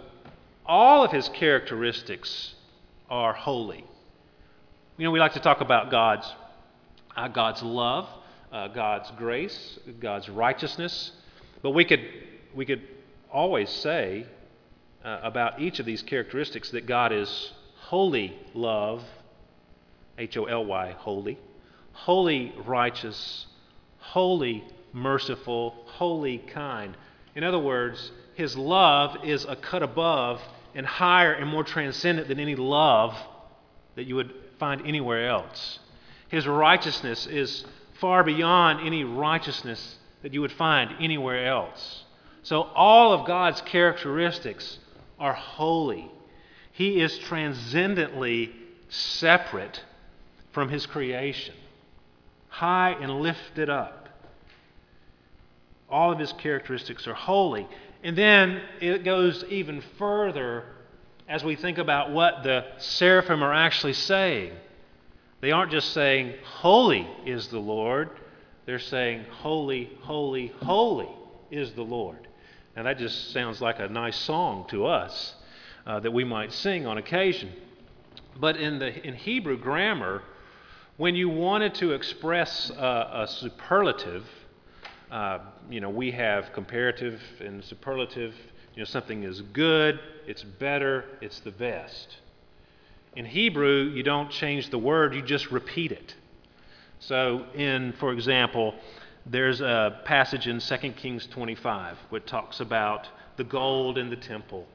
all 0.66 1.04
of 1.04 1.12
his 1.12 1.30
characteristics 1.30 2.54
are 3.10 3.34
holy. 3.34 3.86
You 4.98 5.04
know, 5.06 5.12
we 5.12 5.20
like 5.20 5.34
to 5.34 5.40
talk 5.40 5.62
about 5.62 5.90
God's, 5.90 6.28
uh, 7.18 7.28
God's 7.28 7.64
love, 7.64 8.08
uh, 8.52 8.70
God's 8.70 9.12
grace, 9.18 9.80
God's 10.00 10.30
righteousness, 10.30 11.12
but 11.62 11.72
we 11.72 11.84
could, 11.84 12.06
we 12.56 12.66
could 12.66 12.84
always 13.32 13.70
say 13.70 14.26
uh, 15.04 15.20
about 15.24 15.60
each 15.60 15.80
of 15.80 15.86
these 15.86 16.02
characteristics 16.04 16.70
that 16.72 16.86
God 16.86 17.12
is 17.12 17.54
holy 17.76 18.38
love, 18.54 19.04
H 20.18 20.38
O 20.38 20.46
L 20.46 20.66
Y, 20.66 20.96
holy, 20.98 21.38
holy, 21.92 22.54
righteous, 22.66 23.48
holy, 24.00 24.64
merciful, 24.94 25.76
holy, 25.86 26.38
kind. 26.38 26.96
In 27.36 27.44
other 27.44 27.60
words, 27.60 28.12
his 28.36 28.56
love 28.56 29.18
is 29.24 29.46
a 29.46 29.56
cut 29.56 29.84
above 29.84 30.42
and 30.76 30.86
higher 30.86 31.34
and 31.34 31.50
more 31.50 31.64
transcendent 31.64 32.28
than 32.28 32.40
any 32.40 32.56
love 32.56 33.16
that 33.96 34.06
you 34.06 34.16
would 34.16 34.34
find 34.60 34.86
anywhere 34.86 35.28
else. 35.28 35.80
His 36.30 36.48
righteousness 36.48 37.28
is 37.28 37.66
far 38.00 38.24
beyond 38.24 38.86
any 38.86 39.04
righteousness 39.04 39.98
that 40.22 40.34
you 40.34 40.42
would 40.42 40.52
find 40.52 40.94
anywhere 41.00 41.48
else. 41.48 42.04
So, 42.44 42.64
all 42.64 43.14
of 43.14 43.26
God's 43.28 43.62
characteristics 43.62 44.80
are 45.20 45.34
holy. 45.34 46.12
He 46.72 47.02
is 47.02 47.18
transcendently 47.20 48.54
separate 48.90 49.84
from 50.52 50.70
his 50.70 50.86
creation, 50.86 51.56
high 52.50 52.92
and 52.92 53.22
lifted 53.22 53.70
up. 53.70 54.10
All 55.90 56.12
of 56.12 56.20
his 56.20 56.34
characteristics 56.34 57.08
are 57.08 57.14
holy. 57.14 57.68
And 58.04 58.18
then 58.18 58.62
it 58.80 59.04
goes 59.04 59.44
even 59.50 59.82
further 59.98 60.66
as 61.28 61.44
we 61.44 61.56
think 61.56 61.78
about 61.78 62.12
what 62.12 62.44
the 62.44 62.66
seraphim 62.78 63.44
are 63.44 63.54
actually 63.54 63.94
saying. 63.94 64.54
They 65.40 65.52
aren't 65.52 65.72
just 65.72 65.94
saying, 65.94 66.34
Holy 66.44 67.08
is 67.26 67.48
the 67.50 67.60
Lord. 67.60 68.10
They're 68.66 68.80
saying, 68.80 69.26
Holy, 69.30 69.92
holy, 70.02 70.48
holy 70.62 71.10
is 71.52 71.74
the 71.74 71.84
Lord. 71.84 72.28
Now, 72.76 72.84
that 72.84 72.98
just 72.98 73.32
sounds 73.32 73.62
like 73.62 73.80
a 73.80 73.88
nice 73.88 74.18
song 74.18 74.66
to 74.70 74.86
us 74.86 75.36
uh, 75.86 76.00
that 76.00 76.12
we 76.12 76.24
might 76.24 76.52
sing 76.52 76.86
on 76.86 76.98
occasion. 76.98 77.52
But 78.40 78.58
in, 78.58 78.80
the, 78.80 79.06
in 79.06 79.16
Hebrew 79.16 79.58
grammar, 79.58 80.22
when 80.98 81.16
you 81.16 81.30
wanted 81.30 81.76
to 81.76 81.94
express 81.94 82.70
a, 82.70 83.24
a 83.24 83.28
superlative, 83.28 84.26
uh, 85.10 85.40
you 85.70 85.80
know, 85.80 85.90
we 85.90 86.12
have 86.12 86.52
comparative 86.54 87.22
and 87.40 87.64
superlative. 87.64 88.36
You 88.76 88.82
know, 88.82 88.86
something 88.86 89.24
is 89.24 89.42
good, 89.42 90.00
it's 90.28 90.44
better, 90.44 91.06
it's 91.22 91.40
the 91.40 91.52
best. 91.52 92.18
In 93.16 93.26
Hebrew, 93.26 93.92
you 93.94 94.04
don't 94.04 94.30
change 94.30 94.70
the 94.70 94.78
word, 94.78 95.16
you 95.16 95.22
just 95.22 95.52
repeat 95.52 95.92
it. 95.92 96.16
So, 97.00 97.46
in, 97.54 97.94
for 97.94 98.12
example, 98.12 98.76
there's 99.26 99.62
a 99.62 100.00
passage 100.06 100.48
in 100.48 100.60
2 100.60 100.78
Kings 100.94 101.28
25 101.28 101.98
which 102.10 102.26
talks 102.26 102.60
about 102.60 103.08
the 103.38 103.44
gold 103.44 103.98
in 103.98 104.10
the 104.10 104.16
temple. 104.16 104.66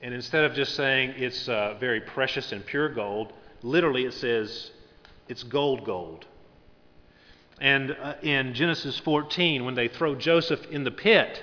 And 0.00 0.12
instead 0.12 0.44
of 0.44 0.54
just 0.54 0.74
saying 0.74 1.14
it's 1.16 1.48
uh, 1.48 1.76
very 1.78 2.00
precious 2.00 2.50
and 2.52 2.64
pure 2.64 2.88
gold, 2.88 3.32
literally 3.62 4.04
it 4.04 4.14
says 4.14 4.70
it's 5.28 5.44
gold, 5.44 5.84
gold. 5.84 6.26
And 7.60 7.92
uh, 7.92 8.14
in 8.22 8.54
Genesis 8.54 8.98
14, 8.98 9.64
when 9.64 9.76
they 9.76 9.86
throw 9.86 10.16
Joseph 10.16 10.64
in 10.70 10.82
the 10.82 10.90
pit, 10.90 11.42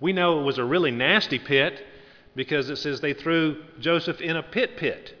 we 0.00 0.12
know 0.12 0.40
it 0.40 0.44
was 0.44 0.58
a 0.58 0.64
really 0.64 0.90
nasty 0.90 1.38
pit 1.38 1.86
because 2.34 2.68
it 2.68 2.76
says 2.76 3.00
they 3.00 3.14
threw 3.14 3.62
Joseph 3.78 4.20
in 4.20 4.36
a 4.36 4.42
pit 4.42 4.76
pit 4.76 5.16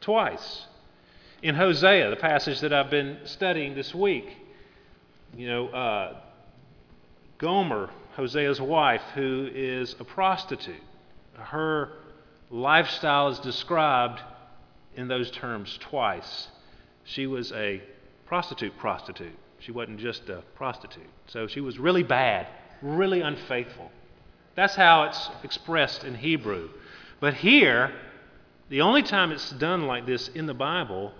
twice. 0.00 0.66
In 1.42 1.54
Hosea, 1.54 2.10
the 2.10 2.16
passage 2.16 2.60
that 2.60 2.72
I've 2.72 2.90
been 2.90 3.18
studying 3.24 3.74
this 3.74 3.94
week, 3.94 4.28
you 5.36 5.46
know, 5.48 5.68
uh, 5.68 6.16
Gomer, 7.38 7.90
Hosea's 8.16 8.60
wife, 8.60 9.02
who 9.14 9.48
is 9.54 9.96
a 9.98 10.04
prostitute, 10.04 10.82
her 11.34 11.92
lifestyle 12.50 13.28
is 13.28 13.38
described 13.38 14.20
in 14.96 15.08
those 15.08 15.30
terms 15.30 15.78
twice 15.80 16.48
she 17.04 17.26
was 17.26 17.52
a 17.52 17.82
prostitute 18.26 18.76
prostitute. 18.78 19.36
She 19.58 19.72
wasn't 19.72 19.98
just 19.98 20.28
a 20.28 20.42
prostitute. 20.54 21.08
So 21.26 21.46
she 21.46 21.60
was 21.60 21.78
really 21.78 22.02
bad, 22.02 22.46
really 22.82 23.20
unfaithful. 23.20 23.90
That's 24.54 24.74
how 24.74 25.04
it's 25.04 25.28
expressed 25.42 26.04
in 26.04 26.14
Hebrew. 26.14 26.70
But 27.18 27.34
here, 27.34 27.92
the 28.70 28.80
only 28.80 29.02
time 29.02 29.32
it's 29.32 29.50
done 29.50 29.86
like 29.86 30.06
this 30.06 30.28
in 30.28 30.46
the 30.46 30.54
Bible, 30.54 31.12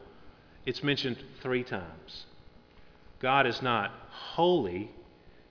it's 0.64 0.83
mentioned 0.83 1.19
three 1.42 1.64
times. 1.64 2.26
God 3.19 3.47
is 3.47 3.61
not 3.61 3.90
holy. 4.09 4.90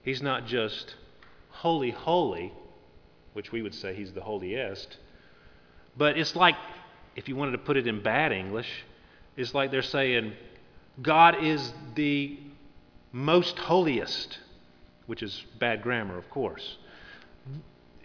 He's 0.02 0.22
not 0.22 0.48
just 0.48 0.96
holy, 1.50 1.92
holy, 1.92 2.54
which 3.34 3.52
we 3.52 3.62
would 3.62 3.76
say 3.76 3.94
he's 3.94 4.14
the 4.14 4.22
holiest. 4.22 4.98
But 5.98 6.18
it's 6.18 6.36
like, 6.38 6.56
if 7.18 7.28
you 7.28 7.36
wanted 7.36 7.52
to 7.52 7.58
put 7.58 7.76
it 7.76 7.86
in 7.86 8.02
bad 8.02 8.32
English, 8.32 8.86
it's 9.36 9.54
like 9.54 9.70
they're 9.70 9.82
saying, 9.82 10.34
God 11.02 11.44
is 11.44 11.74
the 11.96 12.40
most 13.12 13.58
holiest, 13.60 14.40
which 15.06 15.22
is 15.22 15.46
bad 15.60 15.82
grammar, 15.82 16.18
of 16.18 16.30
course. 16.30 16.78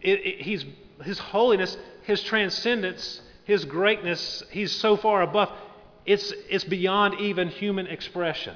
It, 0.03 0.19
it, 0.21 0.41
he's, 0.43 0.65
his 1.05 1.19
holiness, 1.19 1.77
his 2.03 2.23
transcendence, 2.25 3.21
his 3.45 3.65
greatness, 3.65 4.43
he's 4.51 4.73
so 4.73 4.97
far 4.97 5.23
above. 5.23 5.51
It's, 6.07 6.33
it's 6.51 6.65
beyond 6.65 7.21
even 7.21 7.49
human 7.49 7.87
expression. 7.87 8.55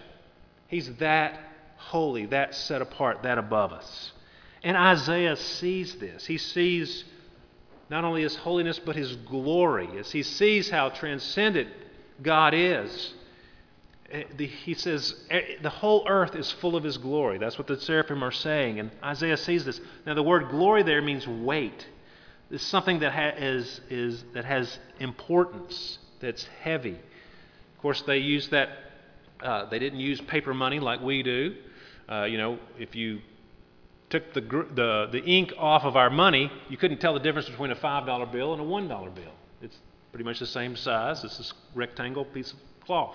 He's 0.69 0.95
that 0.97 1.39
holy, 1.77 2.27
that 2.27 2.55
set 2.55 2.83
apart, 2.83 3.23
that 3.23 3.39
above 3.39 3.73
us. 3.73 4.13
And 4.63 4.77
Isaiah 4.77 5.37
sees 5.37 5.97
this. 5.97 6.27
He 6.27 6.37
sees 6.37 7.05
not 7.89 8.05
only 8.05 8.23
his 8.23 8.37
holiness, 8.37 8.79
but 8.79 8.97
his 8.97 9.17
glory 9.17 9.89
as 9.99 10.11
he 10.11 10.23
sees 10.23 10.69
how 10.69 10.91
transcendent 10.91 11.71
God 12.23 12.53
is. 12.53 13.15
eh, 14.11 14.25
he 14.65 14.75
says, 14.75 15.15
eh, 15.31 15.43
the 15.63 15.71
whole 15.71 16.05
earth 16.09 16.35
is 16.35 16.51
full 16.53 16.77
of 16.77 16.85
his 16.85 16.99
glory. 16.99 17.39
That's 17.39 17.57
what 17.57 17.67
the 17.67 17.81
seraphim 17.81 18.23
are 18.23 18.33
saying. 18.33 18.81
And 18.81 18.91
Isaiah 19.03 19.37
sees 19.37 19.65
this. 19.65 19.81
Now, 20.05 20.15
the 20.15 20.23
word 20.23 20.51
glory 20.51 20.83
there 20.83 21.01
means 21.01 21.27
weight. 21.27 21.87
It's 22.51 22.65
something 22.65 23.01
that, 23.01 23.13
ha- 23.13 23.37
is, 23.37 23.81
is, 23.91 24.25
that 24.33 24.45
has 24.45 24.79
importance, 25.01 25.99
that's 26.21 26.45
heavy. 26.63 26.95
Of 26.95 27.83
course, 27.83 28.03
they 28.03 28.19
use 28.19 28.49
that, 28.49 28.71
uh, 29.43 29.67
they 29.67 29.79
didn't 29.79 30.01
use 30.01 30.21
paper 30.21 30.55
money 30.55 30.81
like 30.81 31.01
we 31.01 31.23
do. 31.23 31.57
Uh, 32.11 32.25
you 32.25 32.39
know, 32.39 32.59
if 32.79 32.95
you 32.95 33.21
took 34.09 34.33
the, 34.33 34.41
the, 34.41 35.09
the 35.13 35.23
ink 35.25 35.53
off 35.59 35.85
of 35.85 35.97
our 35.97 36.09
money, 36.09 36.51
you 36.69 36.77
couldn't 36.79 36.99
tell 36.99 37.13
the 37.13 37.21
difference 37.21 37.49
between 37.49 37.71
a 37.71 37.77
$5 37.77 38.33
bill 38.33 38.55
and 38.55 38.63
a 38.63 38.65
$1 38.65 39.15
bill. 39.15 39.33
It's 39.61 39.77
pretty 40.11 40.25
much 40.25 40.39
the 40.39 40.47
same 40.47 40.75
size. 40.75 41.23
It's 41.25 41.37
this 41.37 41.53
rectangle 41.75 42.25
piece 42.25 42.53
of 42.53 42.59
cloth. 42.85 43.15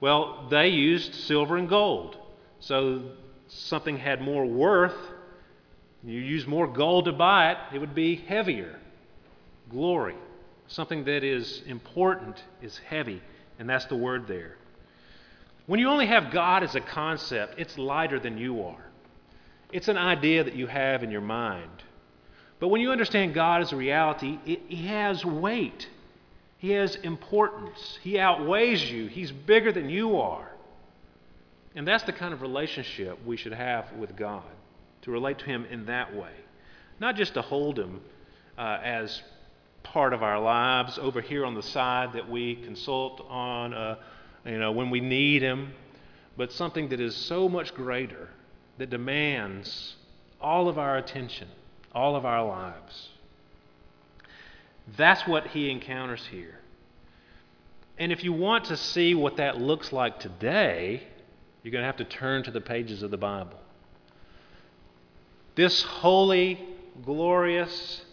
Well, 0.00 0.46
they 0.50 0.68
used 0.68 1.14
silver 1.14 1.56
and 1.56 1.68
gold. 1.68 2.18
So 2.60 3.12
something 3.48 3.96
had 3.96 4.20
more 4.20 4.44
worth. 4.44 4.96
You 6.04 6.20
use 6.20 6.46
more 6.46 6.66
gold 6.66 7.06
to 7.06 7.12
buy 7.12 7.52
it, 7.52 7.58
it 7.74 7.78
would 7.78 7.94
be 7.94 8.16
heavier. 8.16 8.78
Glory. 9.70 10.14
Something 10.68 11.04
that 11.04 11.22
is 11.22 11.62
important 11.66 12.42
is 12.60 12.78
heavy, 12.78 13.22
and 13.58 13.68
that's 13.68 13.86
the 13.86 13.96
word 13.96 14.26
there. 14.26 14.56
When 15.66 15.80
you 15.80 15.88
only 15.88 16.06
have 16.06 16.30
God 16.30 16.62
as 16.62 16.74
a 16.74 16.80
concept, 16.80 17.58
it's 17.58 17.76
lighter 17.76 18.20
than 18.20 18.38
you 18.38 18.62
are. 18.62 18.84
It's 19.72 19.88
an 19.88 19.98
idea 19.98 20.44
that 20.44 20.54
you 20.54 20.66
have 20.66 21.02
in 21.02 21.10
your 21.10 21.20
mind. 21.20 21.82
But 22.58 22.68
when 22.68 22.80
you 22.80 22.90
understand 22.92 23.34
God 23.34 23.62
as 23.62 23.72
a 23.72 23.76
reality, 23.76 24.38
it, 24.46 24.62
He 24.68 24.86
has 24.86 25.24
weight. 25.24 25.88
He 26.58 26.70
has 26.70 26.96
importance. 26.96 27.98
He 28.02 28.18
outweighs 28.18 28.90
you. 28.90 29.06
He's 29.06 29.30
bigger 29.30 29.72
than 29.72 29.90
you 29.90 30.18
are. 30.20 30.50
And 31.74 31.86
that's 31.86 32.04
the 32.04 32.12
kind 32.12 32.32
of 32.32 32.40
relationship 32.40 33.18
we 33.26 33.36
should 33.36 33.52
have 33.52 33.92
with 33.92 34.16
God, 34.16 34.42
to 35.06 35.12
relate 35.12 35.38
to 35.38 35.44
Him 35.46 35.64
in 35.70 35.86
that 35.86 36.14
way. 36.14 36.32
Not 37.00 37.14
just 37.14 37.34
to 37.34 37.42
hold 37.42 37.78
Him 37.78 38.00
uh, 38.58 38.78
as 38.82 39.22
part 39.84 40.12
of 40.12 40.22
our 40.22 40.40
lives 40.40 40.98
over 40.98 41.20
here 41.20 41.46
on 41.46 41.54
the 41.54 41.62
side 41.62 42.12
that 42.14 42.28
we 42.28 42.56
consult 42.56 43.24
on, 43.28 43.72
uh, 43.72 43.96
you 44.44 44.58
know, 44.58 44.72
when 44.72 44.90
we 44.90 45.00
need 45.00 45.42
Him, 45.42 45.72
but 46.36 46.52
something 46.52 46.88
that 46.88 47.00
is 47.00 47.14
so 47.14 47.48
much 47.48 47.72
greater 47.72 48.28
that 48.78 48.90
demands 48.90 49.94
all 50.40 50.68
of 50.68 50.76
our 50.76 50.98
attention, 50.98 51.48
all 51.94 52.16
of 52.16 52.26
our 52.26 52.44
lives. 52.44 53.08
That's 54.96 55.24
what 55.26 55.46
he 55.46 55.70
encounters 55.70 56.26
here. 56.30 56.58
And 57.96 58.10
if 58.10 58.24
you 58.24 58.32
want 58.32 58.66
to 58.66 58.76
see 58.76 59.14
what 59.14 59.36
that 59.36 59.60
looks 59.60 59.92
like 59.92 60.18
today, 60.18 61.02
you're 61.62 61.72
going 61.72 61.82
to 61.82 61.86
have 61.86 61.96
to 61.96 62.04
turn 62.04 62.42
to 62.42 62.50
the 62.50 62.60
pages 62.60 63.02
of 63.02 63.10
the 63.12 63.16
Bible. 63.16 63.58
This 65.56 65.82
holy, 65.82 66.64
glorious, 67.04 68.04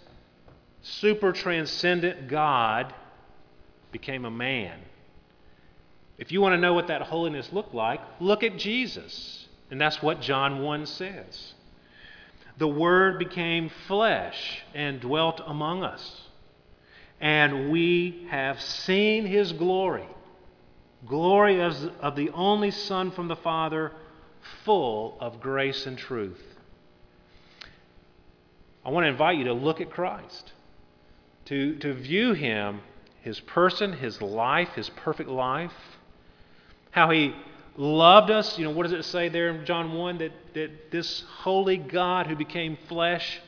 super 0.82 1.32
transcendent 1.32 2.28
God 2.28 2.94
became 3.92 4.26
a 4.26 4.32
man. 4.32 4.80
If 6.18 6.32
you 6.32 6.42
want 6.42 6.54
to 6.54 6.58
know 6.60 6.74
what 6.74 6.88
that 6.88 7.04
holiness 7.04 7.54
looked 7.54 7.76
like, 7.76 8.02
look 8.20 8.44
at 8.44 8.58
Jesus. 8.58 9.48
And 9.70 9.80
that's 9.80 10.02
what 10.02 10.22
John 10.22 10.64
1 10.64 10.88
says. 10.88 11.54
The 12.58 12.68
Word 12.68 13.20
became 13.20 13.70
flesh 13.88 14.64
and 14.74 15.00
dwelt 15.00 15.42
among 15.46 15.84
us 15.84 16.24
and 17.24 17.72
we 17.72 18.28
have 18.30 18.60
seen 18.62 19.26
his 19.26 19.54
glory 19.54 20.06
glory 21.08 21.62
as 21.62 21.88
of 22.02 22.16
the 22.16 22.30
only 22.32 22.72
Son 22.72 23.12
from 23.12 23.28
the 23.28 23.36
Father, 23.36 23.92
full 24.64 25.18
of 25.20 25.42
grace 25.42 25.86
and 25.86 25.98
truth. 25.98 26.42
I 28.86 28.90
want 28.90 29.06
to 29.06 29.10
invite 29.10 29.38
you 29.38 29.46
to 29.46 29.54
look 29.54 29.82
at 29.82 29.90
Christ, 29.90 30.52
to, 31.46 31.76
to 31.78 31.94
view 31.94 32.34
him, 32.34 32.82
his 33.22 33.40
person, 33.40 33.94
his 33.94 34.22
life, 34.22 34.70
his 34.76 34.90
perfect 34.90 35.30
life, 35.30 35.72
how 36.92 37.10
he 37.10 37.34
loved 37.78 38.30
us. 38.30 38.58
You 38.58 38.66
know, 38.66 38.72
what 38.72 38.84
does 38.84 38.94
it 38.94 39.04
say 39.04 39.30
there 39.30 39.50
in 39.50 39.66
John 39.66 39.94
1 39.94 40.18
that, 40.18 40.32
that 40.54 40.92
this 40.92 41.24
holy 41.40 41.78
God 41.78 42.28
who 42.28 42.36
became 42.36 42.78
flesh, 42.88 43.40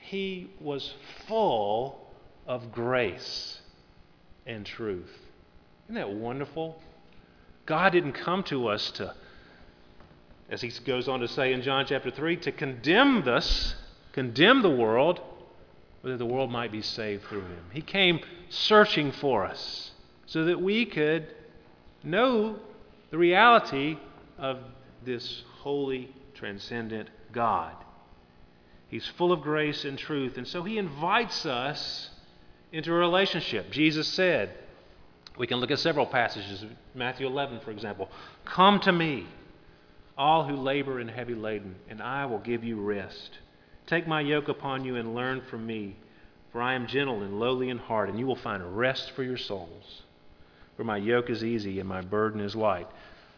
he 0.00 0.50
was 0.60 0.94
full 1.26 2.00
of 2.46 2.72
grace 2.72 3.60
and 4.46 4.64
truth. 4.64 5.10
Isn't 5.86 5.96
that 5.96 6.10
wonderful? 6.10 6.80
God 7.66 7.92
didn't 7.92 8.12
come 8.12 8.42
to 8.44 8.68
us 8.68 8.90
to, 8.92 9.14
as 10.50 10.60
he 10.60 10.70
goes 10.84 11.08
on 11.08 11.20
to 11.20 11.28
say 11.28 11.52
in 11.52 11.62
John 11.62 11.86
chapter 11.86 12.10
3, 12.10 12.36
to 12.38 12.52
condemn 12.52 13.26
us, 13.26 13.74
condemn 14.14 14.62
the 14.62 14.70
world, 14.70 15.20
but 16.00 16.10
that 16.10 16.18
the 16.18 16.24
world 16.24 16.48
might 16.48 16.70
be 16.70 16.80
saved 16.80 17.24
through 17.24 17.40
him. 17.40 17.64
He 17.72 17.82
came 17.82 18.20
searching 18.48 19.10
for 19.10 19.44
us 19.44 19.90
so 20.26 20.44
that 20.44 20.62
we 20.62 20.86
could 20.86 21.26
know 22.04 22.60
the 23.10 23.18
reality 23.18 23.98
of 24.38 24.60
this 25.04 25.42
holy, 25.62 26.14
transcendent 26.32 27.10
God. 27.32 27.74
He's 28.86 29.06
full 29.18 29.32
of 29.32 29.40
grace 29.40 29.84
and 29.84 29.98
truth, 29.98 30.38
and 30.38 30.46
so 30.46 30.62
he 30.62 30.78
invites 30.78 31.44
us 31.44 32.10
into 32.70 32.92
a 32.92 32.96
relationship. 32.96 33.72
Jesus 33.72 34.06
said, 34.06 34.50
we 35.36 35.48
can 35.48 35.58
look 35.58 35.72
at 35.72 35.80
several 35.80 36.06
passages, 36.06 36.64
Matthew 36.94 37.26
11, 37.26 37.60
for 37.60 37.72
example. 37.72 38.08
Come 38.44 38.78
to 38.80 38.92
me, 38.92 39.26
all 40.16 40.46
who 40.46 40.54
labor 40.54 41.00
and 41.00 41.10
heavy 41.10 41.34
laden, 41.34 41.74
and 41.88 42.00
I 42.00 42.26
will 42.26 42.38
give 42.38 42.62
you 42.62 42.80
rest. 42.80 43.38
Take 43.86 44.06
my 44.06 44.20
yoke 44.20 44.48
upon 44.48 44.84
you 44.84 44.96
and 44.96 45.14
learn 45.14 45.42
from 45.42 45.66
me, 45.66 45.96
for 46.52 46.62
I 46.62 46.74
am 46.74 46.86
gentle 46.86 47.22
and 47.22 47.38
lowly 47.38 47.68
in 47.68 47.78
heart, 47.78 48.08
and 48.08 48.18
you 48.18 48.26
will 48.26 48.36
find 48.36 48.76
rest 48.76 49.10
for 49.12 49.22
your 49.22 49.36
souls. 49.36 50.02
For 50.76 50.84
my 50.84 50.96
yoke 50.96 51.30
is 51.30 51.44
easy 51.44 51.78
and 51.80 51.88
my 51.88 52.00
burden 52.00 52.40
is 52.40 52.56
light. 52.56 52.88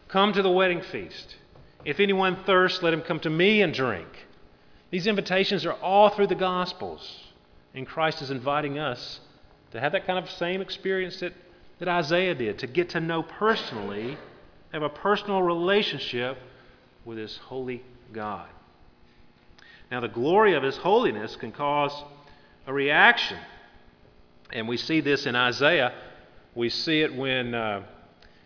Come 0.07 0.33
to 0.33 0.41
the 0.41 0.49
wedding 0.49 0.81
feast. 0.81 1.35
If 1.85 1.99
anyone 1.99 2.43
thirsts, 2.45 2.81
let 2.81 2.93
him 2.93 3.01
come 3.01 3.19
to 3.21 3.29
me 3.29 3.61
and 3.61 3.73
drink. 3.73 4.07
These 4.89 5.07
invitations 5.07 5.65
are 5.65 5.73
all 5.73 6.09
through 6.09 6.27
the 6.27 6.35
Gospels, 6.35 7.25
and 7.73 7.85
Christ 7.85 8.21
is 8.21 8.31
inviting 8.31 8.79
us 8.79 9.19
to 9.71 9.79
have 9.79 9.91
that 9.91 10.07
kind 10.07 10.17
of 10.17 10.31
same 10.31 10.61
experience 10.61 11.19
that, 11.19 11.33
that 11.79 11.89
Isaiah 11.89 12.33
did, 12.33 12.59
to 12.59 12.67
get 12.67 12.89
to 12.89 13.01
know 13.01 13.21
personally, 13.21 14.17
have 14.71 14.81
a 14.81 14.89
personal 14.89 15.43
relationship 15.43 16.37
with 17.03 17.17
His 17.17 17.37
holy 17.37 17.83
God. 18.13 18.47
Now, 19.89 20.01
the 20.01 20.07
glory 20.07 20.53
of 20.53 20.63
His 20.63 20.77
holiness 20.77 21.35
can 21.35 21.51
cause 21.51 21.93
a 22.65 22.73
reaction. 22.73 23.37
And 24.51 24.67
we 24.67 24.77
see 24.77 25.01
this 25.01 25.25
in 25.25 25.35
Isaiah. 25.35 25.93
We 26.55 26.69
see 26.69 27.01
it 27.01 27.15
when, 27.15 27.53
uh, 27.53 27.83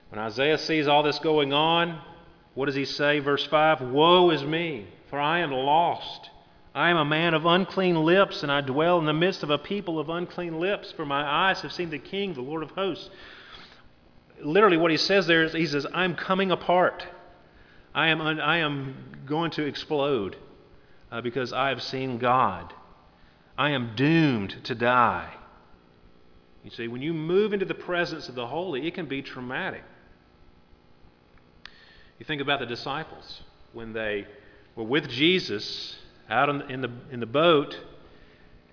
when 0.09 0.19
Isaiah 0.19 0.57
sees 0.57 0.87
all 0.87 1.03
this 1.03 1.19
going 1.19 1.53
on. 1.53 1.99
What 2.53 2.65
does 2.65 2.75
he 2.75 2.85
say? 2.85 3.19
Verse 3.19 3.45
5 3.45 3.81
Woe 3.81 4.29
is 4.31 4.43
me, 4.43 4.87
for 5.09 5.19
I 5.19 5.39
am 5.39 5.51
lost. 5.51 6.29
I 6.73 6.89
am 6.89 6.97
a 6.97 7.05
man 7.05 7.33
of 7.33 7.45
unclean 7.45 7.95
lips, 7.95 8.43
and 8.43 8.51
I 8.51 8.61
dwell 8.61 8.99
in 8.99 9.05
the 9.05 9.13
midst 9.13 9.43
of 9.43 9.49
a 9.49 9.57
people 9.57 9.99
of 9.99 10.09
unclean 10.09 10.59
lips, 10.59 10.91
for 10.91 11.05
my 11.05 11.21
eyes 11.21 11.61
have 11.61 11.73
seen 11.73 11.89
the 11.89 11.99
King, 11.99 12.33
the 12.33 12.41
Lord 12.41 12.63
of 12.63 12.71
hosts. 12.71 13.09
Literally, 14.41 14.77
what 14.77 14.91
he 14.91 14.97
says 14.97 15.27
there 15.27 15.43
is 15.43 15.53
he 15.53 15.65
says, 15.65 15.85
I'm 15.93 16.15
coming 16.15 16.51
apart. 16.51 17.05
I 17.93 18.07
am, 18.07 18.21
un- 18.21 18.39
I 18.39 18.57
am 18.57 18.95
going 19.25 19.51
to 19.51 19.65
explode 19.65 20.37
uh, 21.11 21.21
because 21.21 21.51
I 21.51 21.69
have 21.69 21.83
seen 21.83 22.17
God. 22.17 22.73
I 23.57 23.71
am 23.71 23.95
doomed 23.95 24.63
to 24.63 24.75
die. 24.75 25.33
You 26.63 26.71
see, 26.71 26.87
when 26.87 27.01
you 27.01 27.13
move 27.13 27.53
into 27.53 27.65
the 27.65 27.73
presence 27.73 28.29
of 28.29 28.35
the 28.35 28.47
holy, 28.47 28.87
it 28.87 28.93
can 28.93 29.07
be 29.07 29.21
traumatic. 29.21 29.83
You 32.19 32.25
think 32.25 32.41
about 32.41 32.59
the 32.59 32.65
disciples 32.65 33.41
when 33.73 33.93
they 33.93 34.27
were 34.75 34.83
with 34.83 35.09
Jesus 35.09 35.95
out 36.29 36.49
in, 36.49 36.81
the, 36.81 36.91
in 37.11 37.19
the 37.19 37.25
boat, 37.25 37.77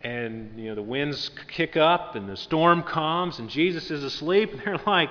and 0.02 0.58
you 0.58 0.68
know 0.68 0.74
the 0.76 0.82
winds 0.82 1.30
kick 1.48 1.76
up 1.76 2.14
and 2.14 2.28
the 2.28 2.36
storm 2.36 2.82
comes, 2.82 3.38
and 3.38 3.48
Jesus 3.48 3.90
is 3.90 4.04
asleep, 4.04 4.52
and 4.52 4.60
they're 4.64 4.80
like, 4.86 5.10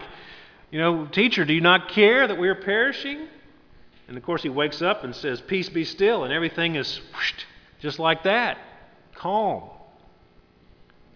you 0.72 0.80
know, 0.80 1.08
teacher, 1.08 1.46
do 1.46 1.54
you 1.54 1.62
not 1.62 1.90
care 1.90 2.28
that 2.28 2.38
we 2.38 2.48
are 2.48 2.56
perishing? 2.56 3.28
And 4.08 4.18
of 4.18 4.24
course, 4.24 4.42
he 4.42 4.50
wakes 4.50 4.82
up 4.82 5.04
and 5.04 5.14
says, 5.16 5.42
Peace 5.42 5.70
be 5.70 5.84
still, 5.84 6.24
and 6.24 6.32
everything 6.32 6.76
is 6.76 7.00
just 7.80 8.00
like 8.00 8.24
that, 8.24 8.58
calm. 9.16 9.64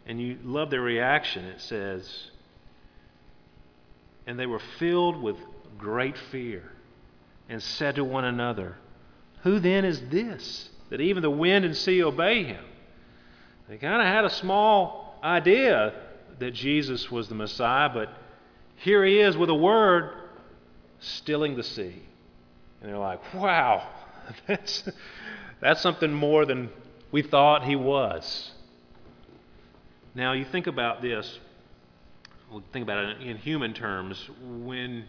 And 0.05 0.19
you 0.19 0.37
love 0.43 0.69
their 0.69 0.81
reaction. 0.81 1.45
It 1.45 1.61
says, 1.61 2.31
And 4.27 4.37
they 4.37 4.45
were 4.45 4.61
filled 4.77 5.21
with 5.21 5.37
great 5.77 6.17
fear 6.31 6.71
and 7.47 7.61
said 7.61 7.95
to 7.95 8.03
one 8.03 8.25
another, 8.25 8.75
Who 9.43 9.59
then 9.59 9.85
is 9.85 10.01
this 10.09 10.69
that 10.91 11.01
even 11.01 11.23
the 11.23 11.31
wind 11.31 11.65
and 11.65 11.75
sea 11.75 12.03
obey 12.03 12.43
him. 12.43 12.63
They 13.67 13.77
kind 13.77 14.01
of 14.01 14.07
had 14.07 14.25
a 14.25 14.29
small 14.29 15.17
idea 15.23 15.93
that 16.39 16.51
Jesus 16.51 17.09
was 17.09 17.29
the 17.29 17.35
Messiah, 17.35 17.89
but 17.89 18.09
here 18.75 19.05
he 19.05 19.19
is 19.19 19.37
with 19.37 19.49
a 19.49 19.55
word 19.55 20.11
stilling 20.99 21.55
the 21.55 21.63
sea. 21.63 22.01
And 22.81 22.89
they're 22.89 22.97
like, 22.97 23.33
wow, 23.33 23.87
that's, 24.47 24.89
that's 25.59 25.81
something 25.81 26.11
more 26.11 26.45
than 26.45 26.69
we 27.11 27.21
thought 27.21 27.63
he 27.63 27.75
was. 27.75 28.51
Now, 30.15 30.33
you 30.33 30.45
think 30.45 30.67
about 30.67 31.01
this, 31.01 31.39
we'll 32.51 32.63
think 32.73 32.83
about 32.83 33.05
it 33.05 33.21
in 33.21 33.37
human 33.37 33.73
terms. 33.73 34.29
When, 34.41 35.05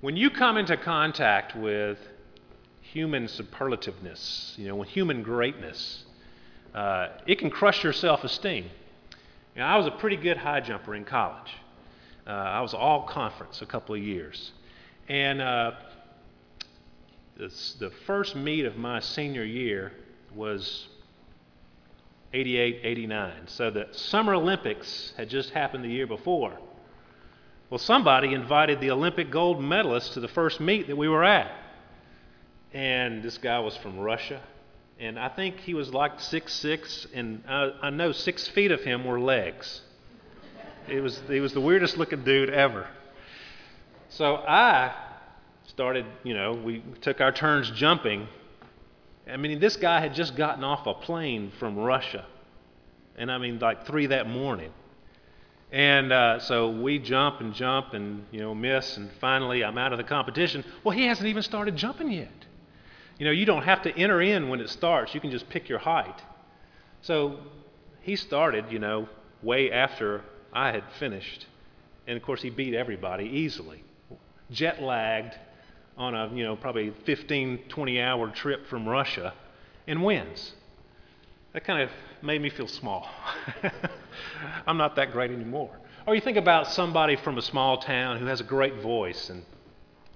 when 0.00 0.16
you 0.16 0.30
come 0.30 0.56
into 0.56 0.76
contact 0.76 1.56
with 1.56 1.98
human 2.80 3.26
superlativeness, 3.26 4.56
you 4.56 4.68
know, 4.68 4.76
with 4.76 4.88
human 4.88 5.22
greatness, 5.22 6.04
uh, 6.74 7.08
it 7.26 7.38
can 7.38 7.50
crush 7.50 7.82
your 7.82 7.92
self 7.92 8.24
esteem. 8.24 8.70
You 9.54 9.60
know, 9.60 9.66
I 9.66 9.76
was 9.76 9.86
a 9.86 9.90
pretty 9.90 10.16
good 10.16 10.38
high 10.38 10.60
jumper 10.60 10.94
in 10.94 11.04
college. 11.04 11.52
Uh, 12.26 12.30
I 12.30 12.60
was 12.60 12.72
all 12.72 13.02
conference 13.02 13.60
a 13.60 13.66
couple 13.66 13.94
of 13.94 14.02
years. 14.02 14.52
And 15.08 15.42
uh, 15.42 15.72
this, 17.36 17.74
the 17.78 17.90
first 18.06 18.36
meet 18.36 18.64
of 18.64 18.76
my 18.76 19.00
senior 19.00 19.44
year 19.44 19.92
was 20.34 20.88
88 22.32 22.80
89. 22.82 23.32
So 23.46 23.70
the 23.70 23.88
Summer 23.92 24.34
Olympics 24.34 25.12
had 25.16 25.28
just 25.28 25.50
happened 25.50 25.84
the 25.84 25.88
year 25.88 26.06
before. 26.06 26.58
Well, 27.70 27.78
somebody 27.78 28.34
invited 28.34 28.80
the 28.80 28.90
Olympic 28.90 29.30
gold 29.30 29.62
medalist 29.62 30.12
to 30.14 30.20
the 30.20 30.28
first 30.28 30.60
meet 30.60 30.88
that 30.88 30.96
we 30.96 31.08
were 31.08 31.24
at. 31.24 31.50
And 32.72 33.22
this 33.22 33.38
guy 33.38 33.58
was 33.60 33.76
from 33.78 33.98
Russia. 33.98 34.40
And 34.98 35.18
I 35.18 35.28
think 35.28 35.58
he 35.60 35.74
was 35.74 35.92
like 35.92 36.20
six 36.20 36.52
six, 36.52 37.06
and 37.14 37.42
I, 37.48 37.72
I 37.82 37.90
know 37.90 38.12
six 38.12 38.46
feet 38.48 38.70
of 38.70 38.82
him 38.82 39.04
were 39.04 39.18
legs. 39.18 39.80
It 40.88 41.00
was, 41.00 41.20
he 41.28 41.40
was 41.40 41.54
the 41.54 41.60
weirdest 41.60 41.96
looking 41.96 42.24
dude 42.24 42.50
ever. 42.50 42.86
So 44.10 44.36
I 44.36 44.92
started, 45.72 46.04
you 46.22 46.34
know, 46.34 46.52
we 46.52 46.82
took 47.00 47.22
our 47.22 47.32
turns 47.32 47.70
jumping. 47.70 48.28
I 49.26 49.38
mean, 49.38 49.58
this 49.58 49.76
guy 49.76 50.00
had 50.00 50.12
just 50.12 50.36
gotten 50.36 50.62
off 50.64 50.86
a 50.86 50.92
plane 50.92 51.50
from 51.58 51.78
Russia. 51.78 52.26
And 53.16 53.32
I 53.32 53.38
mean, 53.38 53.58
like 53.58 53.86
three 53.86 54.04
that 54.06 54.28
morning. 54.28 54.70
And 55.70 56.12
uh, 56.12 56.40
so 56.40 56.68
we 56.68 56.98
jump 56.98 57.40
and 57.40 57.54
jump 57.54 57.94
and, 57.94 58.26
you 58.30 58.40
know, 58.40 58.54
miss. 58.54 58.98
And 58.98 59.10
finally, 59.18 59.64
I'm 59.64 59.78
out 59.78 59.92
of 59.92 59.96
the 59.96 60.04
competition. 60.04 60.62
Well, 60.84 60.94
he 60.94 61.06
hasn't 61.06 61.26
even 61.26 61.42
started 61.42 61.74
jumping 61.74 62.10
yet. 62.10 62.28
You 63.18 63.24
know, 63.24 63.32
you 63.32 63.46
don't 63.46 63.62
have 63.62 63.80
to 63.84 63.96
enter 63.96 64.20
in 64.20 64.50
when 64.50 64.60
it 64.60 64.68
starts, 64.68 65.14
you 65.14 65.22
can 65.22 65.30
just 65.30 65.48
pick 65.48 65.70
your 65.70 65.78
height. 65.78 66.20
So 67.00 67.38
he 68.02 68.16
started, 68.16 68.66
you 68.70 68.78
know, 68.78 69.08
way 69.42 69.72
after 69.72 70.22
I 70.52 70.72
had 70.72 70.84
finished. 70.98 71.46
And 72.06 72.18
of 72.18 72.22
course, 72.22 72.42
he 72.42 72.50
beat 72.50 72.74
everybody 72.74 73.24
easily. 73.24 73.82
Jet 74.50 74.82
lagged 74.82 75.38
on 75.96 76.14
a, 76.14 76.32
you 76.34 76.44
know, 76.44 76.56
probably 76.56 76.92
15, 77.04 77.64
20 77.68 78.00
hour 78.00 78.30
trip 78.30 78.66
from 78.66 78.88
Russia 78.88 79.34
and 79.86 80.02
wins. 80.02 80.52
That 81.52 81.64
kind 81.64 81.82
of 81.82 81.90
made 82.22 82.40
me 82.40 82.50
feel 82.50 82.68
small. 82.68 83.08
I'm 84.66 84.78
not 84.78 84.96
that 84.96 85.12
great 85.12 85.30
anymore. 85.30 85.76
Or 86.06 86.14
you 86.14 86.20
think 86.20 86.38
about 86.38 86.68
somebody 86.68 87.16
from 87.16 87.38
a 87.38 87.42
small 87.42 87.78
town 87.78 88.18
who 88.18 88.26
has 88.26 88.40
a 88.40 88.44
great 88.44 88.80
voice 88.80 89.28
and 89.30 89.44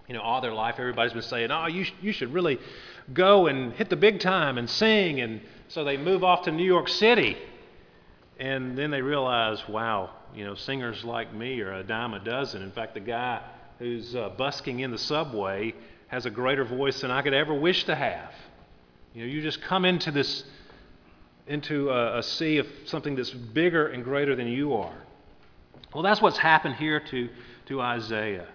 you 0.08 0.14
know, 0.14 0.20
all 0.20 0.40
their 0.40 0.52
life 0.52 0.76
everybody's 0.78 1.12
been 1.12 1.22
saying, 1.22 1.50
oh, 1.50 1.66
you, 1.66 1.84
sh- 1.84 1.94
you 2.00 2.12
should 2.12 2.32
really 2.32 2.58
go 3.12 3.46
and 3.48 3.72
hit 3.72 3.90
the 3.90 3.96
big 3.96 4.20
time 4.20 4.56
and 4.58 4.70
sing. 4.70 5.20
And 5.20 5.40
so 5.68 5.84
they 5.84 5.96
move 5.96 6.22
off 6.22 6.44
to 6.44 6.52
New 6.52 6.64
York 6.64 6.88
City. 6.88 7.36
And 8.38 8.76
then 8.78 8.90
they 8.90 9.02
realize, 9.02 9.66
wow, 9.68 10.10
you 10.34 10.44
know, 10.44 10.54
singers 10.54 11.04
like 11.04 11.34
me 11.34 11.60
are 11.60 11.72
a 11.72 11.82
dime 11.82 12.14
a 12.14 12.20
dozen. 12.20 12.62
In 12.62 12.70
fact, 12.70 12.94
the 12.94 13.00
guy 13.00 13.42
who's 13.78 14.14
uh, 14.14 14.30
busking 14.30 14.80
in 14.80 14.90
the 14.90 14.98
subway 14.98 15.74
has 16.08 16.26
a 16.26 16.30
greater 16.30 16.64
voice 16.64 17.00
than 17.00 17.10
I 17.10 17.22
could 17.22 17.34
ever 17.34 17.54
wish 17.54 17.84
to 17.84 17.94
have. 17.94 18.32
You 19.14 19.22
know, 19.22 19.28
you 19.28 19.42
just 19.42 19.60
come 19.62 19.84
into 19.84 20.10
this, 20.10 20.44
into 21.46 21.90
a, 21.90 22.18
a 22.18 22.22
sea 22.22 22.58
of 22.58 22.66
something 22.84 23.16
that's 23.16 23.30
bigger 23.30 23.88
and 23.88 24.04
greater 24.04 24.36
than 24.36 24.46
you 24.46 24.74
are. 24.74 24.96
Well, 25.94 26.02
that's 26.02 26.20
what's 26.20 26.38
happened 26.38 26.76
here 26.76 27.00
to, 27.00 27.28
to 27.66 27.80
Isaiah. 27.80 28.46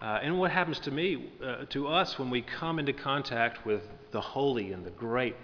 Uh, 0.00 0.20
and 0.22 0.38
what 0.38 0.50
happens 0.50 0.78
to 0.80 0.90
me, 0.90 1.30
uh, 1.44 1.64
to 1.70 1.88
us, 1.88 2.18
when 2.18 2.30
we 2.30 2.42
come 2.42 2.78
into 2.78 2.92
contact 2.92 3.66
with 3.66 3.82
the 4.12 4.20
holy 4.20 4.72
and 4.72 4.86
the 4.86 4.90
great 4.90 5.34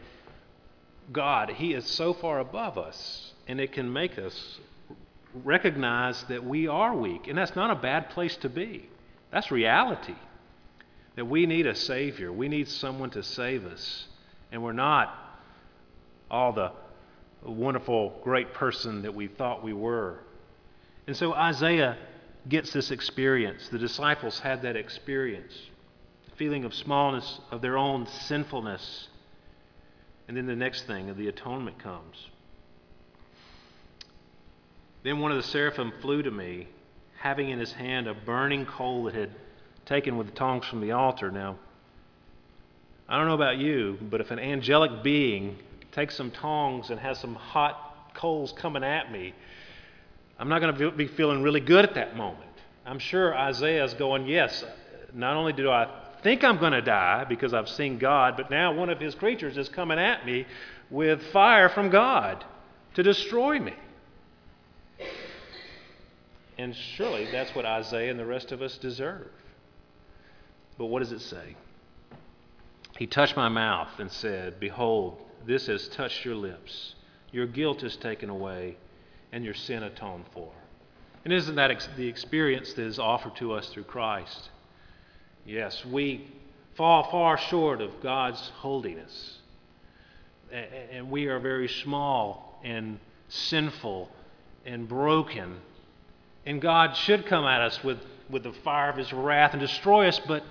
God, 1.13 1.51
He 1.51 1.75
is 1.75 1.85
so 1.85 2.15
far 2.15 2.39
above 2.39 2.79
us, 2.79 3.33
and 3.49 3.61
it 3.61 3.73
can 3.73 3.93
make 3.93 4.19
us 4.19 4.59
recognize 5.43 6.23
that 6.25 6.45
we 6.45 6.69
are 6.69 6.95
weak. 6.95 7.27
And 7.27 7.37
that's 7.37 7.57
not 7.57 7.71
a 7.71 7.75
bad 7.75 8.11
place 8.11 8.37
to 8.39 8.49
be. 8.49 8.89
That's 9.35 9.51
reality. 9.51 10.15
That 11.17 11.25
we 11.25 11.47
need 11.47 11.67
a 11.67 11.75
Savior, 11.75 12.33
we 12.33 12.49
need 12.49 12.69
someone 12.69 13.11
to 13.11 13.23
save 13.25 13.67
us. 13.67 14.07
And 14.53 14.63
we're 14.63 14.73
not 14.73 15.13
all 16.31 16.53
the 16.53 16.71
wonderful, 17.43 18.21
great 18.23 18.55
person 18.55 19.03
that 19.03 19.13
we 19.13 19.27
thought 19.27 19.65
we 19.65 19.73
were. 19.73 20.21
And 21.09 21.17
so 21.17 21.35
Isaiah 21.35 21.97
gets 22.49 22.73
this 22.73 22.93
experience. 22.93 23.69
The 23.71 23.79
disciples 23.79 24.39
had 24.39 24.63
that 24.63 24.77
experience 24.77 25.53
the 26.31 26.37
feeling 26.37 26.65
of 26.65 26.73
smallness, 26.73 27.41
of 27.51 27.61
their 27.61 27.77
own 27.77 28.07
sinfulness. 28.07 29.09
And 30.29 30.37
then 30.37 30.47
the 30.47 30.55
next 30.55 30.87
thing, 30.87 31.13
the 31.17 31.27
atonement 31.27 31.81
comes. 31.81 32.29
Then 35.03 35.19
one 35.19 35.33
of 35.33 35.37
the 35.39 35.49
seraphim 35.49 35.93
flew 36.01 36.23
to 36.23 36.31
me, 36.31 36.69
having 37.25 37.49
in 37.49 37.59
his 37.59 37.73
hand 37.73 38.07
a 38.07 38.13
burning 38.13 38.67
coal 38.67 39.05
that 39.05 39.15
had 39.15 39.31
taken 39.87 40.19
with 40.19 40.27
the 40.27 40.33
tongs 40.35 40.67
from 40.67 40.83
the 40.83 40.93
altar. 40.93 41.31
Now, 41.31 41.57
I 43.09 43.17
don't 43.17 43.27
know 43.27 43.35
about 43.35 43.57
you, 43.57 43.97
but 44.11 44.21
if 44.21 44.31
an 44.31 44.39
angelic 44.39 45.03
being 45.03 45.57
takes 45.93 46.17
some 46.17 46.31
tongs 46.31 46.91
and 46.91 47.01
has 47.01 47.19
some 47.19 47.35
hot 47.35 48.13
coals 48.13 48.53
coming 48.53 48.85
at 48.85 49.11
me, 49.11 49.33
I'm 50.39 50.51
not 50.51 50.61
going 50.61 50.77
to 50.77 50.91
be 50.91 51.07
feeling 51.07 51.43
really 51.43 51.61
good 51.61 51.87
at 51.87 51.95
that 51.95 52.15
moment. 52.15 52.51
I'm 52.85 52.99
sure 52.99 53.35
Isaiah's 53.35 53.95
going, 53.95 54.27
Yes, 54.27 54.63
not 55.15 55.35
only 55.35 55.55
do 55.55 55.71
I 55.71 55.89
think 56.23 56.45
I'm 56.45 56.59
going 56.59 56.73
to 56.73 56.83
die 56.83 57.25
because 57.25 57.55
I've 57.55 57.71
seen 57.71 57.97
God, 57.97 58.35
but 58.37 58.51
now 58.51 58.75
one 58.75 58.91
of 58.91 59.01
his 59.01 59.15
creatures 59.15 59.57
is 59.57 59.71
coming 59.71 59.99
at 59.99 60.27
me 60.27 60.45
with 60.91 61.23
fire 61.33 61.71
from 61.71 61.89
God 61.89 62.45
to 62.97 63.03
destroy 63.03 63.59
me. 63.59 63.73
And 66.59 66.75
surely 66.75 67.31
that's 67.31 67.55
what 67.55 67.65
Isaiah 67.65 68.11
and 68.11 68.19
the 68.19 68.27
rest 68.27 68.53
of 68.53 68.63
us 68.63 68.79
deserve. 68.79 69.29
But 70.79 70.87
what 70.87 71.01
does 71.01 71.13
it 71.13 71.21
say? 71.21 71.57
He 72.97 73.07
touched 73.07 73.37
my 73.37 73.49
mouth 73.49 73.89
and 73.99 74.11
said, 74.11 74.61
Behold, 74.61 75.19
this 75.47 75.67
has 75.67 75.89
touched 75.89 76.25
your 76.25 76.37
lips. 76.37 76.95
Your 77.33 77.47
guilt 77.47 77.83
is 77.83 77.97
taken 77.97 78.31
away 78.31 78.77
and 79.33 79.45
your 79.45 79.55
sin 79.55 79.83
atoned 79.83 80.27
for. 80.33 80.53
And 81.25 81.33
isn't 81.33 81.57
that 81.57 81.71
ex- 81.71 81.89
the 81.97 82.07
experience 82.07 82.73
that 82.75 82.85
is 82.85 82.99
offered 82.99 83.35
to 83.37 83.53
us 83.53 83.69
through 83.71 83.85
Christ? 83.85 84.51
Yes, 85.45 85.85
we 85.85 86.31
fall 86.75 87.11
far 87.11 87.37
short 87.37 87.81
of 87.81 88.01
God's 88.01 88.41
holiness. 88.59 89.39
And 90.53 91.11
we 91.11 91.27
are 91.27 91.41
very 91.41 91.69
small 91.69 92.61
and 92.63 93.01
sinful 93.29 94.09
and 94.65 94.87
broken. 94.87 95.57
And 96.47 96.61
God 96.61 96.97
should 96.97 97.27
come 97.27 97.45
at 97.45 97.61
us 97.61 97.83
with, 97.83 97.99
with 98.29 98.43
the 98.43 98.53
fire 98.53 98.91
of 98.91 98.97
His 98.97 99.13
wrath 99.13 99.53
and 99.53 99.61
destroy 99.61 100.09
us, 100.09 100.21
but 100.27 100.43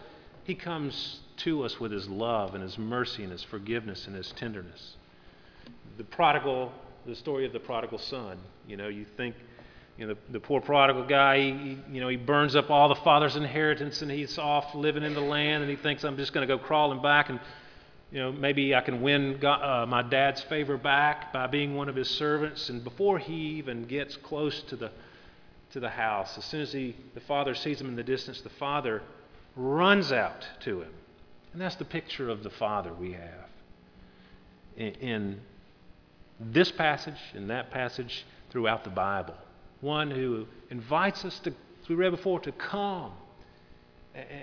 He 0.44 0.56
comes 0.56 1.20
to 1.38 1.64
us 1.64 1.80
with 1.80 1.92
His 1.92 2.08
love 2.08 2.56
and 2.56 2.64
His 2.64 2.78
mercy 2.78 3.24
and 3.24 3.32
His 3.32 3.44
forgiveness 3.44 4.08
and 4.08 4.16
His 4.16 4.32
tenderness. 4.32 4.96
The 5.98 6.04
prodigal 6.04 6.72
the 7.06 7.16
story 7.16 7.46
of 7.46 7.54
the 7.54 7.60
prodigal 7.60 7.98
son. 7.98 8.38
You 8.68 8.78
know, 8.78 8.88
you 8.88 9.06
think, 9.18 9.36
you 9.98 10.08
know, 10.08 10.14
the, 10.14 10.34
the 10.34 10.40
poor 10.40 10.62
prodigal 10.62 11.06
guy, 11.06 11.40
he, 11.40 11.78
you 11.92 12.02
know, 12.02 12.08
he 12.08 12.16
burns 12.16 12.56
up 12.56 12.70
all 12.70 12.90
the 12.90 12.96
father's 12.96 13.36
inheritance 13.36 14.02
and 14.02 14.10
he's 14.10 14.38
off 14.38 14.74
living 14.74 15.04
in 15.04 15.14
the 15.14 15.22
land 15.22 15.64
and 15.64 15.70
he 15.70 15.76
thinks, 15.76 16.04
I'm 16.04 16.18
just 16.18 16.34
going 16.34 16.48
to 16.48 16.58
go 16.58 16.62
crawling 16.62 17.02
back 17.02 17.30
and, 17.30 17.40
you 18.12 18.20
know, 18.20 18.32
maybe 18.32 18.74
I 18.74 18.82
can 18.82 19.02
win 19.02 19.38
God, 19.40 19.62
uh, 19.62 19.86
my 19.86 20.02
dad's 20.02 20.42
favor 20.44 20.78
back 20.78 21.34
by 21.34 21.48
being 21.48 21.76
one 21.76 21.90
of 21.90 21.96
his 21.96 22.10
servants. 22.10 22.70
And 22.70 22.84
before 22.84 23.20
he 23.20 23.58
even 23.58 23.86
gets 23.86 24.16
close 24.16 24.62
to 24.64 24.76
the, 24.76 24.92
to 25.74 25.80
the 25.80 25.90
house, 25.90 26.38
as 26.38 26.46
soon 26.46 26.62
as 26.62 26.72
he, 26.72 26.96
the 27.14 27.22
father 27.22 27.54
sees 27.54 27.82
him 27.82 27.88
in 27.88 27.96
the 27.96 28.04
distance, 28.04 28.42
the 28.42 28.50
father 28.50 29.02
runs 29.56 30.12
out 30.12 30.48
to 30.62 30.82
him. 30.82 30.92
And 31.52 31.62
that's 31.62 31.76
the 31.76 31.86
picture 31.86 32.30
of 32.30 32.44
the 32.44 32.50
father 32.50 32.94
we 32.94 33.14
have 33.14 33.50
in, 34.78 34.94
in 34.96 35.42
this 36.40 36.72
passage 36.72 37.20
in 37.36 37.48
that 37.48 37.72
passage 37.72 38.26
throughout 38.50 38.84
the 38.84 38.90
Bible. 38.90 39.36
One 39.82 40.12
who 40.12 40.48
invites 40.70 41.26
us 41.26 41.40
to, 41.40 41.52
as 41.52 41.90
we 41.90 41.96
read 41.96 42.12
before, 42.12 42.40
to 42.42 42.52
come 42.52 43.12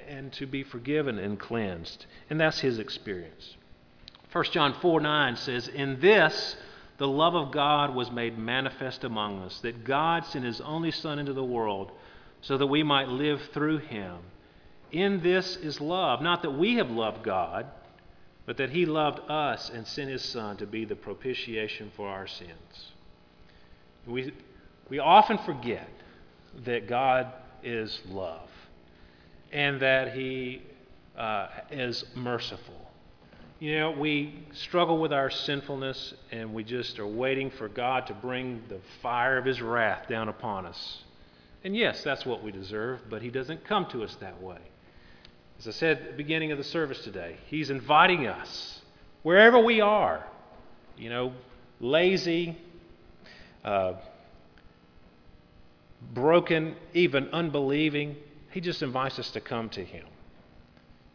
and 0.09 0.33
to 0.35 0.47
be 0.47 0.63
forgiven 0.63 1.19
and 1.19 1.39
cleansed. 1.39 2.07
And 2.29 2.41
that's 2.41 2.61
his 2.61 2.79
experience. 2.79 3.57
1 4.33 4.45
John 4.53 4.75
4 4.81 5.01
9 5.01 5.37
says, 5.37 5.69
In 5.69 6.01
this 6.01 6.57
the 7.01 7.09
love 7.09 7.35
of 7.35 7.51
God 7.51 7.95
was 7.95 8.11
made 8.11 8.39
manifest 8.39 9.05
among 9.05 9.41
us, 9.41 9.59
that 9.61 9.85
God 9.85 10.27
sent 10.27 10.45
his 10.45 10.61
only 10.61 10.91
Son 10.91 11.19
into 11.19 11.33
the 11.33 11.43
world 11.43 11.91
so 12.43 12.59
that 12.59 12.67
we 12.67 12.83
might 12.83 13.09
live 13.09 13.41
through 13.53 13.79
him. 13.79 14.19
In 14.93 15.23
this 15.23 15.57
is 15.57 15.81
love, 15.81 16.21
not 16.21 16.43
that 16.43 16.51
we 16.51 16.75
have 16.75 16.91
loved 16.91 17.23
God, 17.23 17.67
but 18.45 18.59
that 18.59 18.71
He 18.71 18.85
loved 18.85 19.21
us 19.31 19.71
and 19.71 19.87
sent 19.87 20.11
His 20.11 20.23
Son 20.23 20.59
to 20.59 20.67
be 20.67 20.85
the 20.85 20.97
propitiation 20.97 21.91
for 21.97 22.09
our 22.09 22.27
sins. 22.27 22.93
We, 24.07 24.35
we 24.91 24.99
often 24.99 25.39
forget 25.39 25.89
that 26.65 26.87
God 26.87 27.29
is 27.63 28.01
love 28.09 28.51
and 29.53 29.81
that 29.81 30.15
He 30.15 30.63
uh, 31.17 31.47
is 31.71 32.05
merciful. 32.15 32.90
You 33.61 33.79
know, 33.79 33.91
we 33.91 34.43
struggle 34.55 34.97
with 34.97 35.13
our 35.13 35.29
sinfulness 35.29 36.15
and 36.33 36.55
we 36.55 36.65
just 36.65 36.99
are 36.99 37.07
waiting 37.07 37.51
for 37.51 37.69
God 37.69 38.07
to 38.07 38.15
bring 38.15 38.63
the 38.71 38.79
fire 39.03 39.37
of 39.37 39.45
His 39.45 39.61
wrath 39.61 40.09
down 40.09 40.31
upon 40.31 40.65
us. 40.65 41.05
And 41.63 41.77
yes, 41.77 42.03
that's 42.03 42.25
what 42.25 42.43
we 42.43 42.53
deserve, 42.53 43.03
but 43.11 43.21
He 43.21 43.29
doesn't 43.29 43.67
come 43.67 43.85
to 43.91 44.03
us 44.03 44.17
that 44.21 44.43
way. 44.43 44.57
As 45.59 45.69
I 45.69 45.73
said 45.73 45.99
at 45.99 46.07
the 46.13 46.17
beginning 46.17 46.53
of 46.53 46.57
the 46.57 46.65
service 46.65 47.05
today, 47.05 47.37
He's 47.49 47.69
inviting 47.69 48.27
us, 48.27 48.81
wherever 49.25 49.59
we 49.59 49.83
are, 49.83 50.25
you 50.97 51.11
know, 51.11 51.35
lazy, 51.81 52.57
uh, 53.63 53.93
broken, 56.15 56.77
even 56.95 57.29
unbelieving, 57.29 58.17
He 58.53 58.63
just 58.63 58.81
invites 58.81 59.19
us 59.19 59.31
to 59.33 59.41
come 59.43 59.69
to 59.69 59.85
Him. 59.85 60.07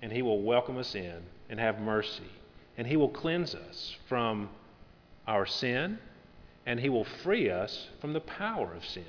And 0.04 0.12
He 0.12 0.22
will 0.22 0.44
welcome 0.44 0.78
us 0.78 0.94
in 0.94 1.24
and 1.50 1.60
have 1.60 1.80
mercy. 1.80 2.32
And 2.78 2.88
He 2.88 2.98
will 2.98 3.10
cleanse 3.10 3.56
us 3.56 3.96
from 4.08 4.50
our 5.28 5.46
sin, 5.46 6.00
and 6.66 6.80
He 6.80 6.90
will 6.90 7.06
free 7.06 7.50
us 7.50 7.88
from 8.02 8.14
the 8.14 8.22
power 8.22 8.74
of 8.74 8.86
sin. 8.86 9.04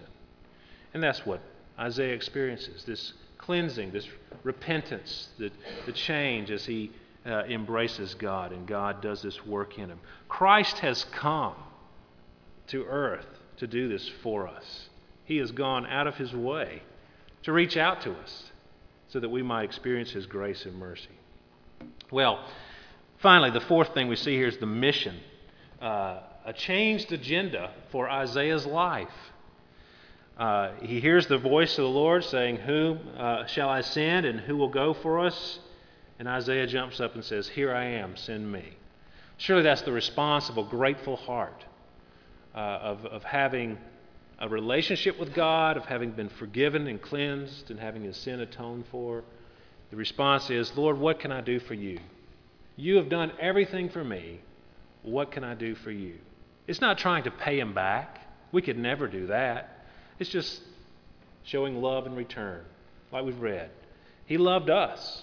And 0.95 1.03
that's 1.03 1.27
what 1.27 1.41
Isaiah 1.79 2.15
experiences 2.15 2.85
this 2.85 3.13
cleansing, 3.39 3.93
this 3.93 4.09
repentance, 4.43 5.29
the, 5.39 5.51
the 5.87 5.93
change 5.93 6.51
as 6.51 6.65
he 6.65 6.91
uh, 7.25 7.45
embraces 7.45 8.15
God 8.15 8.53
and 8.53 8.67
God 8.67 9.01
does 9.01 9.23
this 9.23 9.45
work 9.45 9.79
in 9.79 9.89
him. 9.89 10.01
Christ 10.29 10.79
has 10.79 11.05
come 11.05 11.55
to 12.69 12.85
earth 12.85 13.27
to 13.59 13.67
do 13.67 13.89
this 13.89 14.09
for 14.23 14.49
us. 14.49 14.89
He 15.25 15.37
has 15.39 15.53
gone 15.53 15.87
out 15.87 16.07
of 16.07 16.17
his 16.17 16.35
way 16.35 16.83
to 17.43 17.53
reach 17.53 17.77
out 17.77 18.01
to 18.03 18.13
us 18.13 18.51
so 19.09 19.21
that 19.21 19.29
we 19.29 19.43
might 19.43 19.65
experience 19.65 20.11
his 20.11 20.27
grace 20.27 20.67
and 20.67 20.77
mercy. 20.77 21.09
Well, 22.11 22.45
finally, 23.19 23.51
the 23.51 23.61
fourth 23.61 23.93
thing 23.93 24.07
we 24.07 24.17
see 24.17 24.37
here 24.37 24.47
is 24.47 24.59
the 24.59 24.67
mission 24.67 25.19
uh, 25.81 26.21
a 26.45 26.53
changed 26.53 27.13
agenda 27.13 27.73
for 27.91 28.09
Isaiah's 28.09 28.65
life. 28.65 29.09
Uh, 30.39 30.73
he 30.83 31.01
hears 31.01 31.27
the 31.27 31.39
voice 31.39 31.73
of 31.79 31.83
the 31.85 31.91
Lord 31.91 32.23
saying, 32.25 32.57
Whom 32.57 33.01
uh, 33.17 33.47
shall 33.47 33.69
I 33.69 33.81
send 33.81 34.27
and 34.27 34.39
who 34.39 34.57
will 34.57 34.69
go 34.69 34.95
for 34.95 35.19
us? 35.19 35.59
And 36.19 36.29
Isaiah 36.29 36.67
jumps 36.67 37.01
up 37.01 37.15
and 37.15 37.25
says, 37.25 37.49
Here 37.49 37.75
I 37.75 37.85
am, 37.85 38.17
send 38.17 38.51
me. 38.51 38.77
Surely 39.39 39.63
that's 39.63 39.83
the 39.83 39.93
response 39.93 40.49
of 40.49 40.57
a 40.57 40.63
grateful 40.63 41.17
heart, 41.17 41.65
uh, 42.55 42.59
of, 42.59 43.05
of 43.07 43.25
having 43.25 43.79
a 44.39 44.49
relationship 44.49 45.19
with 45.19 45.35
God, 45.35 45.77
of 45.77 45.87
having 45.87 46.13
been 46.13 46.29
forgiven 46.29 46.87
and 46.87 47.03
cleansed 47.03 47.71
and 47.71 47.81
having 47.81 48.03
his 48.03 48.17
sin 48.17 48.41
atoned 48.41 48.85
for. 48.91 49.25
The 49.91 49.97
response 49.97 50.51
is, 50.51 50.77
Lord, 50.77 50.99
what 50.99 51.21
can 51.21 51.33
I 51.33 51.41
do 51.41 51.61
for 51.61 51.75
you? 51.75 51.99
You 52.77 52.97
have 52.97 53.09
done 53.09 53.33
everything 53.41 53.89
for 53.89 54.03
me. 54.03 54.41
What 55.03 55.31
can 55.31 55.45
I 55.45 55.55
do 55.55 55.75
for 55.75 55.91
you? 55.91 56.15
It's 56.67 56.81
not 56.81 56.99
trying 56.99 57.25
to 57.25 57.31
pay 57.31 57.59
him 57.59 57.73
back. 57.75 58.21
We 58.53 58.63
could 58.63 58.79
never 58.79 59.07
do 59.07 59.29
that. 59.29 59.87
It's 60.19 60.31
just 60.31 60.61
showing 61.45 61.81
love 61.81 62.07
in 62.07 62.15
return, 62.17 62.65
like 63.13 63.25
we've 63.25 63.41
read. 63.41 63.71
He 64.27 64.37
loved 64.37 64.69
us. 64.71 65.23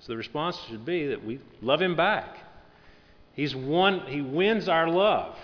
So 0.00 0.12
the 0.12 0.16
response 0.16 0.56
should 0.68 0.84
be 0.84 1.08
that 1.08 1.24
we 1.24 1.40
love 1.60 1.82
him 1.82 1.96
back. 1.96 2.38
He's 3.32 3.54
won, 3.54 4.06
he 4.06 4.20
wins 4.20 4.68
our 4.68 4.88
love 4.88 5.36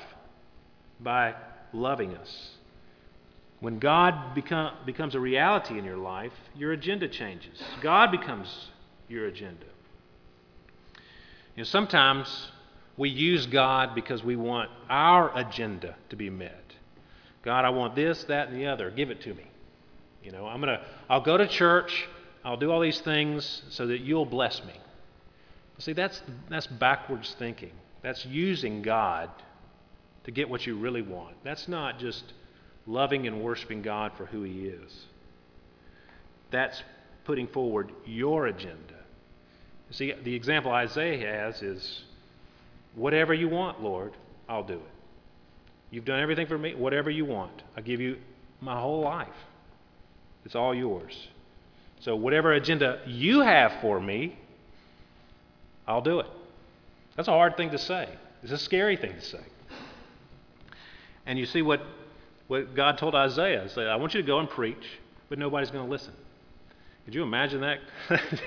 by 1.00 1.34
loving 1.72 2.14
us. 2.14 2.50
When 3.60 3.78
God 3.78 4.34
become, 4.34 4.72
becomes 4.86 5.14
a 5.14 5.20
reality 5.20 5.78
in 5.78 5.84
your 5.84 5.98
life, 5.98 6.32
your 6.56 6.72
agenda 6.72 7.08
changes. 7.08 7.62
God 7.82 8.10
becomes 8.10 8.68
your 9.08 9.26
agenda. 9.26 9.66
You 11.56 11.58
know, 11.58 11.64
sometimes 11.64 12.50
we 12.96 13.10
use 13.10 13.46
God 13.46 13.94
because 13.94 14.24
we 14.24 14.36
want 14.36 14.70
our 14.88 15.36
agenda 15.38 15.94
to 16.08 16.16
be 16.16 16.30
met. 16.30 16.56
God, 17.42 17.64
I 17.64 17.70
want 17.70 17.94
this, 17.94 18.24
that, 18.24 18.48
and 18.48 18.56
the 18.56 18.66
other. 18.66 18.90
Give 18.90 19.10
it 19.10 19.20
to 19.22 19.34
me. 19.34 19.44
You 20.22 20.32
know, 20.32 20.46
I'm 20.46 20.60
gonna 20.60 20.82
I'll 21.08 21.22
go 21.22 21.36
to 21.36 21.48
church, 21.48 22.06
I'll 22.44 22.58
do 22.58 22.70
all 22.70 22.80
these 22.80 23.00
things 23.00 23.62
so 23.70 23.86
that 23.86 24.00
you'll 24.00 24.26
bless 24.26 24.62
me. 24.64 24.74
See, 25.78 25.94
that's 25.94 26.20
that's 26.50 26.66
backwards 26.66 27.34
thinking. 27.38 27.72
That's 28.02 28.26
using 28.26 28.82
God 28.82 29.30
to 30.24 30.30
get 30.30 30.48
what 30.48 30.66
you 30.66 30.76
really 30.76 31.02
want. 31.02 31.36
That's 31.42 31.68
not 31.68 31.98
just 31.98 32.22
loving 32.90 33.26
and 33.26 33.42
worshiping 33.42 33.82
God 33.82 34.12
for 34.16 34.26
who 34.26 34.42
He 34.42 34.66
is. 34.66 35.06
That's 36.50 36.82
putting 37.24 37.46
forward 37.46 37.92
your 38.04 38.46
agenda. 38.46 38.94
See, 39.92 40.12
the 40.12 40.34
example 40.34 40.70
Isaiah 40.70 41.18
has 41.18 41.62
is 41.62 42.02
whatever 42.94 43.34
you 43.34 43.48
want, 43.48 43.82
Lord, 43.82 44.12
I'll 44.48 44.64
do 44.64 44.74
it. 44.74 44.92
You've 45.90 46.04
done 46.04 46.20
everything 46.20 46.46
for 46.46 46.58
me. 46.58 46.74
Whatever 46.74 47.10
you 47.10 47.24
want, 47.24 47.62
I 47.76 47.80
give 47.80 48.00
you 48.00 48.18
my 48.60 48.78
whole 48.78 49.00
life. 49.00 49.28
It's 50.44 50.54
all 50.54 50.74
yours. 50.74 51.28
So, 52.00 52.16
whatever 52.16 52.52
agenda 52.52 53.00
you 53.06 53.40
have 53.40 53.72
for 53.80 54.00
me, 54.00 54.36
I'll 55.86 56.00
do 56.00 56.20
it. 56.20 56.26
That's 57.16 57.28
a 57.28 57.32
hard 57.32 57.56
thing 57.56 57.70
to 57.70 57.78
say. 57.78 58.08
It's 58.42 58.52
a 58.52 58.58
scary 58.58 58.96
thing 58.96 59.14
to 59.14 59.20
say. 59.20 59.42
And 61.26 61.38
you 61.38 61.46
see 61.46 61.62
what, 61.62 61.82
what 62.50 62.74
God 62.74 62.98
told 62.98 63.14
Isaiah 63.14 63.68
say, 63.68 63.82
I 63.82 63.94
want 63.94 64.12
you 64.12 64.20
to 64.20 64.26
go 64.26 64.40
and 64.40 64.50
preach, 64.50 64.84
but 65.28 65.38
nobody's 65.38 65.70
going 65.70 65.84
to 65.84 65.90
listen. 65.90 66.12
Could 67.04 67.14
you 67.14 67.22
imagine 67.22 67.60
that? 67.60 67.78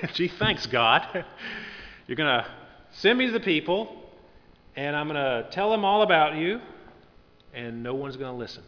Gee, 0.12 0.28
thanks, 0.28 0.66
God. 0.66 1.24
You're 2.06 2.16
going 2.16 2.42
to 2.42 2.46
send 2.90 3.18
me 3.18 3.24
to 3.24 3.32
the 3.32 3.40
people, 3.40 3.96
and 4.76 4.94
I'm 4.94 5.08
going 5.08 5.16
to 5.16 5.48
tell 5.50 5.70
them 5.70 5.86
all 5.86 6.02
about 6.02 6.36
you, 6.36 6.60
and 7.54 7.82
no 7.82 7.94
one's 7.94 8.18
going 8.18 8.30
to 8.30 8.36
listen. 8.36 8.62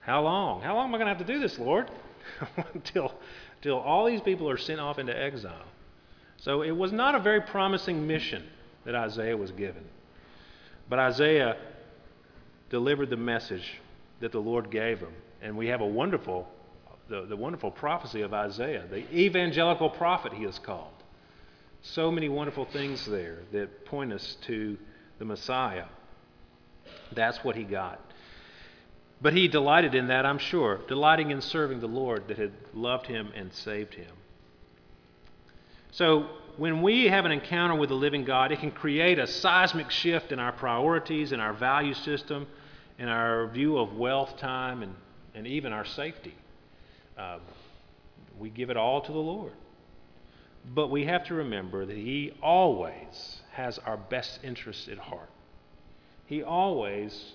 How 0.00 0.22
long? 0.22 0.62
How 0.62 0.74
long 0.74 0.88
am 0.88 0.94
I 0.94 0.96
going 0.96 1.06
to 1.06 1.14
have 1.14 1.26
to 1.26 1.30
do 1.30 1.38
this, 1.38 1.58
Lord? 1.58 1.90
until, 2.72 3.12
until 3.56 3.76
all 3.76 4.06
these 4.06 4.22
people 4.22 4.48
are 4.48 4.56
sent 4.56 4.80
off 4.80 4.98
into 4.98 5.14
exile. 5.14 5.66
So 6.38 6.62
it 6.62 6.70
was 6.70 6.92
not 6.92 7.14
a 7.14 7.20
very 7.20 7.42
promising 7.42 8.06
mission 8.06 8.42
that 8.86 8.94
Isaiah 8.94 9.36
was 9.36 9.50
given. 9.50 9.84
But 10.88 10.98
Isaiah 10.98 11.58
delivered 12.70 13.10
the 13.10 13.18
message 13.18 13.82
that 14.20 14.32
the 14.32 14.40
Lord 14.40 14.70
gave 14.70 15.00
him. 15.00 15.12
And 15.42 15.56
we 15.56 15.68
have 15.68 15.80
a 15.80 15.86
wonderful, 15.86 16.48
the, 17.08 17.26
the 17.26 17.36
wonderful 17.36 17.70
prophecy 17.70 18.22
of 18.22 18.32
Isaiah, 18.32 18.84
the 18.88 19.04
evangelical 19.14 19.90
prophet 19.90 20.32
he 20.32 20.44
is 20.44 20.58
called. 20.58 20.90
So 21.82 22.10
many 22.10 22.28
wonderful 22.28 22.64
things 22.64 23.04
there 23.06 23.40
that 23.52 23.84
point 23.84 24.12
us 24.12 24.36
to 24.42 24.78
the 25.18 25.24
Messiah. 25.24 25.84
That's 27.12 27.44
what 27.44 27.56
he 27.56 27.64
got. 27.64 28.00
But 29.20 29.32
he 29.32 29.48
delighted 29.48 29.94
in 29.94 30.08
that, 30.08 30.26
I'm 30.26 30.38
sure, 30.38 30.80
delighting 30.88 31.30
in 31.30 31.40
serving 31.40 31.80
the 31.80 31.86
Lord 31.86 32.28
that 32.28 32.38
had 32.38 32.52
loved 32.74 33.06
him 33.06 33.30
and 33.34 33.52
saved 33.52 33.94
him. 33.94 34.12
So, 35.92 36.28
when 36.56 36.82
we 36.82 37.06
have 37.06 37.24
an 37.24 37.32
encounter 37.32 37.74
with 37.74 37.88
the 37.88 37.96
living 37.96 38.24
God, 38.24 38.52
it 38.52 38.60
can 38.60 38.70
create 38.70 39.18
a 39.18 39.26
seismic 39.26 39.90
shift 39.90 40.30
in 40.30 40.38
our 40.38 40.52
priorities, 40.52 41.32
in 41.32 41.40
our 41.40 41.52
value 41.52 41.94
system, 41.94 42.46
in 42.98 43.08
our 43.08 43.48
view 43.48 43.78
of 43.78 43.94
wealth, 43.96 44.36
time, 44.38 44.82
and, 44.82 44.94
and 45.34 45.46
even 45.46 45.72
our 45.72 45.84
safety. 45.84 46.34
Um, 47.18 47.40
we 48.38 48.50
give 48.50 48.70
it 48.70 48.76
all 48.76 49.00
to 49.00 49.12
the 49.12 49.18
Lord. 49.18 49.52
But 50.74 50.88
we 50.88 51.04
have 51.04 51.24
to 51.26 51.34
remember 51.34 51.84
that 51.84 51.96
He 51.96 52.32
always 52.42 53.40
has 53.52 53.78
our 53.78 53.96
best 53.96 54.40
interests 54.42 54.88
at 54.88 54.98
heart. 54.98 55.30
He 56.26 56.42
always, 56.42 57.34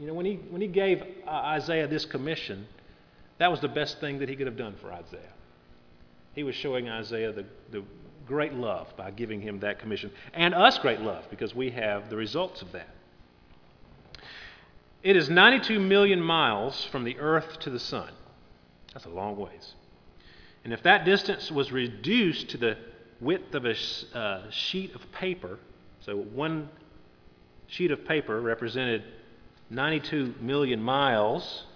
you 0.00 0.06
know, 0.06 0.14
when 0.14 0.26
he, 0.26 0.34
when 0.50 0.60
he 0.60 0.66
gave 0.66 1.02
uh, 1.26 1.30
Isaiah 1.30 1.86
this 1.86 2.04
commission, 2.04 2.66
that 3.38 3.50
was 3.50 3.60
the 3.60 3.68
best 3.68 4.00
thing 4.00 4.18
that 4.18 4.28
he 4.28 4.36
could 4.36 4.46
have 4.46 4.56
done 4.56 4.74
for 4.80 4.92
Isaiah. 4.92 5.32
He 6.34 6.42
was 6.42 6.54
showing 6.54 6.88
Isaiah 6.88 7.32
the, 7.32 7.44
the 7.70 7.84
great 8.26 8.52
love 8.52 8.88
by 8.96 9.10
giving 9.10 9.40
him 9.40 9.60
that 9.60 9.78
commission, 9.78 10.10
and 10.34 10.54
us 10.54 10.78
great 10.78 11.00
love 11.00 11.24
because 11.30 11.54
we 11.54 11.70
have 11.70 12.10
the 12.10 12.16
results 12.16 12.62
of 12.62 12.72
that. 12.72 12.88
It 15.06 15.14
is 15.14 15.30
92 15.30 15.78
million 15.78 16.20
miles 16.20 16.84
from 16.86 17.04
the 17.04 17.16
earth 17.20 17.60
to 17.60 17.70
the 17.70 17.78
sun. 17.78 18.10
That's 18.92 19.04
a 19.04 19.08
long 19.08 19.36
ways. 19.36 19.76
And 20.64 20.72
if 20.72 20.82
that 20.82 21.04
distance 21.04 21.48
was 21.48 21.70
reduced 21.70 22.48
to 22.48 22.58
the 22.58 22.76
width 23.20 23.54
of 23.54 23.66
a 23.66 23.76
uh, 24.18 24.50
sheet 24.50 24.96
of 24.96 25.12
paper, 25.12 25.60
so 26.00 26.16
one 26.16 26.68
sheet 27.68 27.92
of 27.92 28.04
paper 28.04 28.40
represented 28.40 29.04
92 29.70 30.34
million 30.40 30.82
miles, 30.82 31.66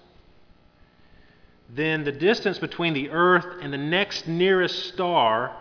then 1.72 2.02
the 2.02 2.10
distance 2.10 2.58
between 2.58 2.94
the 2.94 3.10
Earth 3.10 3.46
and 3.62 3.72
the 3.72 3.78
next 3.78 4.26
nearest 4.26 4.86
star 4.86 5.54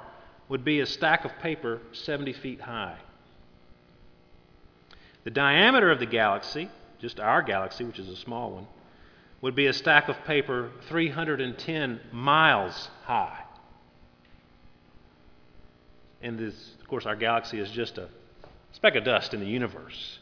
would 0.48 0.66
be 0.66 0.80
a 0.80 0.88
stack 0.88 1.24
of 1.24 1.38
paper 1.38 1.82
70 1.92 2.34
feet 2.34 2.62
high. 2.62 2.98
The 5.24 5.30
diameter 5.30 5.92
of 5.92 6.00
the 6.00 6.08
galaxy, 6.08 6.72
just 7.00 7.20
our 7.20 7.42
galaxy, 7.42 7.84
which 7.84 8.00
is 8.00 8.10
a 8.10 8.16
small 8.16 8.52
one, 8.52 8.68
would 9.42 9.56
be 9.56 9.68
a 9.68 9.74
stack 9.74 10.10
of 10.10 10.18
paper 10.26 10.70
310 10.90 12.00
miles 12.12 12.90
high. 13.04 13.44
And 16.22 16.38
this, 16.38 16.76
of 16.82 16.88
course, 16.88 17.06
our 17.06 17.16
galaxy 17.16 17.60
is 17.60 17.72
just 17.72 17.98
a 17.98 18.10
speck 18.74 18.96
of 18.96 19.06
dust 19.06 19.34
in 19.34 19.40
the 19.40 19.46
universe. 19.46 20.20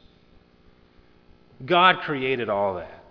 God 1.65 2.01
created 2.01 2.49
all 2.49 2.75
that 2.75 3.03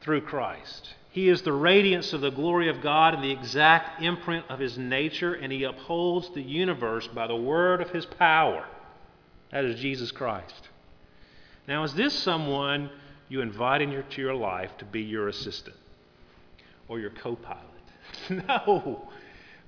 through 0.00 0.22
Christ. 0.22 0.94
He 1.10 1.28
is 1.28 1.42
the 1.42 1.52
radiance 1.52 2.14
of 2.14 2.22
the 2.22 2.30
glory 2.30 2.68
of 2.68 2.80
God 2.80 3.12
and 3.12 3.22
the 3.22 3.30
exact 3.30 4.02
imprint 4.02 4.46
of 4.48 4.58
his 4.58 4.78
nature, 4.78 5.34
and 5.34 5.52
he 5.52 5.64
upholds 5.64 6.30
the 6.30 6.40
universe 6.40 7.06
by 7.06 7.26
the 7.26 7.36
word 7.36 7.82
of 7.82 7.90
his 7.90 8.06
power. 8.06 8.64
That 9.50 9.66
is 9.66 9.78
Jesus 9.78 10.10
Christ. 10.10 10.70
Now, 11.68 11.84
is 11.84 11.94
this 11.94 12.12
someone 12.12 12.90
you 13.28 13.40
invite 13.40 13.82
into 13.82 14.20
your 14.20 14.34
life 14.34 14.76
to 14.78 14.84
be 14.84 15.02
your 15.02 15.28
assistant 15.28 15.76
or 16.88 16.98
your 16.98 17.10
co 17.10 17.36
pilot? 17.36 17.62
no. 18.48 19.08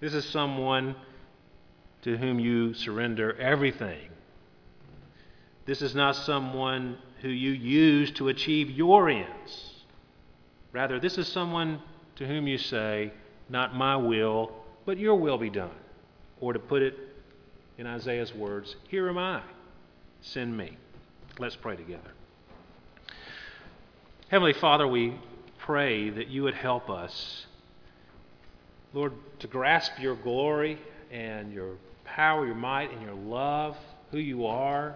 This 0.00 0.12
is 0.12 0.24
someone 0.26 0.96
to 2.02 2.16
whom 2.16 2.38
you 2.38 2.74
surrender 2.74 3.35
everything. 3.40 4.11
This 5.66 5.80
is 5.80 5.94
not 5.94 6.14
someone 6.16 6.98
who 7.22 7.28
you 7.28 7.52
use 7.52 8.11
to 8.12 8.28
achieve 8.28 8.70
your 8.70 9.09
ends. 9.09 9.85
Rather, 10.72 11.00
this 11.00 11.16
is 11.16 11.26
someone 11.28 11.80
to 12.16 12.26
whom 12.26 12.46
you 12.46 12.59
say, 12.59 13.12
Not 13.48 13.74
my 13.74 13.96
will, 13.96 14.52
but 14.85 14.98
your 14.98 15.14
will 15.14 15.38
be 15.38 15.48
done. 15.48 15.70
Or 16.40 16.52
to 16.52 16.59
put 16.59 16.83
it 16.83 16.98
in 17.78 17.87
Isaiah's 17.87 18.35
words, 18.35 18.76
Here 18.88 19.09
am 19.09 19.16
I, 19.16 19.40
send 20.20 20.57
me. 20.57 20.76
Let's 21.40 21.57
pray 21.57 21.75
together. 21.75 22.12
Heavenly 24.29 24.53
Father, 24.53 24.87
we 24.87 25.18
pray 25.59 26.09
that 26.11 26.29
you 26.29 26.44
would 26.44 26.55
help 26.55 26.88
us, 26.88 27.47
Lord, 28.92 29.14
to 29.40 29.49
grasp 29.49 29.99
your 29.99 30.14
glory 30.14 30.79
and 31.11 31.53
your 31.53 31.75
power, 32.05 32.47
your 32.47 32.55
might, 32.55 32.92
and 32.92 33.03
your 33.03 33.16
love, 33.16 33.77
who 34.12 34.18
you 34.18 34.47
are, 34.47 34.94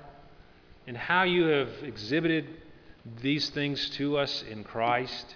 and 0.87 0.96
how 0.96 1.24
you 1.24 1.46
have 1.46 1.70
exhibited 1.83 2.46
these 3.20 3.51
things 3.51 3.90
to 3.90 4.16
us 4.16 4.44
in 4.48 4.62
Christ. 4.62 5.35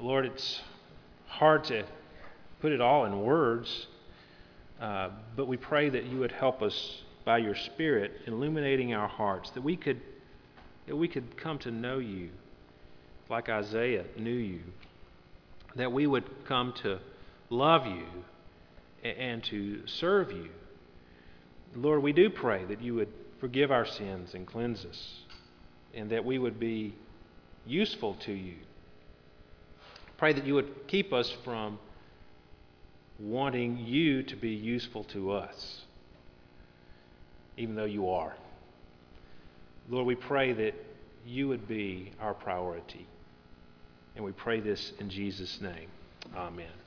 Lord, 0.00 0.24
it's 0.24 0.62
hard 1.26 1.64
to 1.64 1.84
put 2.62 2.72
it 2.72 2.80
all 2.80 3.04
in 3.04 3.20
words, 3.20 3.88
uh, 4.80 5.10
but 5.36 5.46
we 5.46 5.58
pray 5.58 5.90
that 5.90 6.04
you 6.04 6.20
would 6.20 6.32
help 6.32 6.62
us 6.62 7.02
by 7.26 7.38
your 7.38 7.54
Spirit, 7.54 8.12
illuminating 8.26 8.94
our 8.94 9.08
hearts, 9.08 9.50
that 9.50 9.62
we 9.62 9.76
could 9.76 10.00
that 10.86 10.96
we 10.96 11.08
could 11.08 11.36
come 11.36 11.58
to 11.58 11.70
know 11.70 11.98
you 11.98 12.30
like 13.28 13.48
Isaiah 13.48 14.04
knew 14.16 14.30
you, 14.30 14.60
that 15.74 15.90
we 15.90 16.06
would 16.06 16.24
come 16.46 16.72
to 16.82 17.00
love 17.50 17.86
you 17.86 18.06
and 19.02 19.42
to 19.44 19.84
serve 19.86 20.30
you. 20.30 20.48
Lord, 21.74 22.04
we 22.04 22.12
do 22.12 22.30
pray 22.30 22.64
that 22.66 22.80
you 22.80 22.94
would 22.94 23.12
forgive 23.40 23.72
our 23.72 23.84
sins 23.84 24.34
and 24.34 24.46
cleanse 24.46 24.84
us, 24.84 25.14
and 25.92 26.08
that 26.10 26.24
we 26.24 26.38
would 26.38 26.60
be 26.60 26.94
useful 27.66 28.14
to 28.20 28.32
you 28.32 28.54
Pray 30.18 30.32
that 30.32 30.46
you 30.46 30.54
would 30.54 30.86
keep 30.86 31.12
us 31.12 31.30
from 31.44 31.78
wanting 33.18 33.76
you 33.78 34.22
to 34.22 34.36
be 34.36 34.50
useful 34.50 35.04
to 35.04 35.32
us, 35.32 35.82
even 37.56 37.74
though 37.74 37.84
you 37.84 38.10
are. 38.10 38.34
Lord, 39.88 40.06
we 40.06 40.14
pray 40.14 40.52
that 40.52 40.74
you 41.24 41.48
would 41.48 41.66
be 41.68 42.12
our 42.20 42.34
priority. 42.34 43.06
And 44.14 44.24
we 44.24 44.32
pray 44.32 44.60
this 44.60 44.92
in 44.98 45.10
Jesus' 45.10 45.60
name. 45.60 45.88
Amen. 46.34 46.85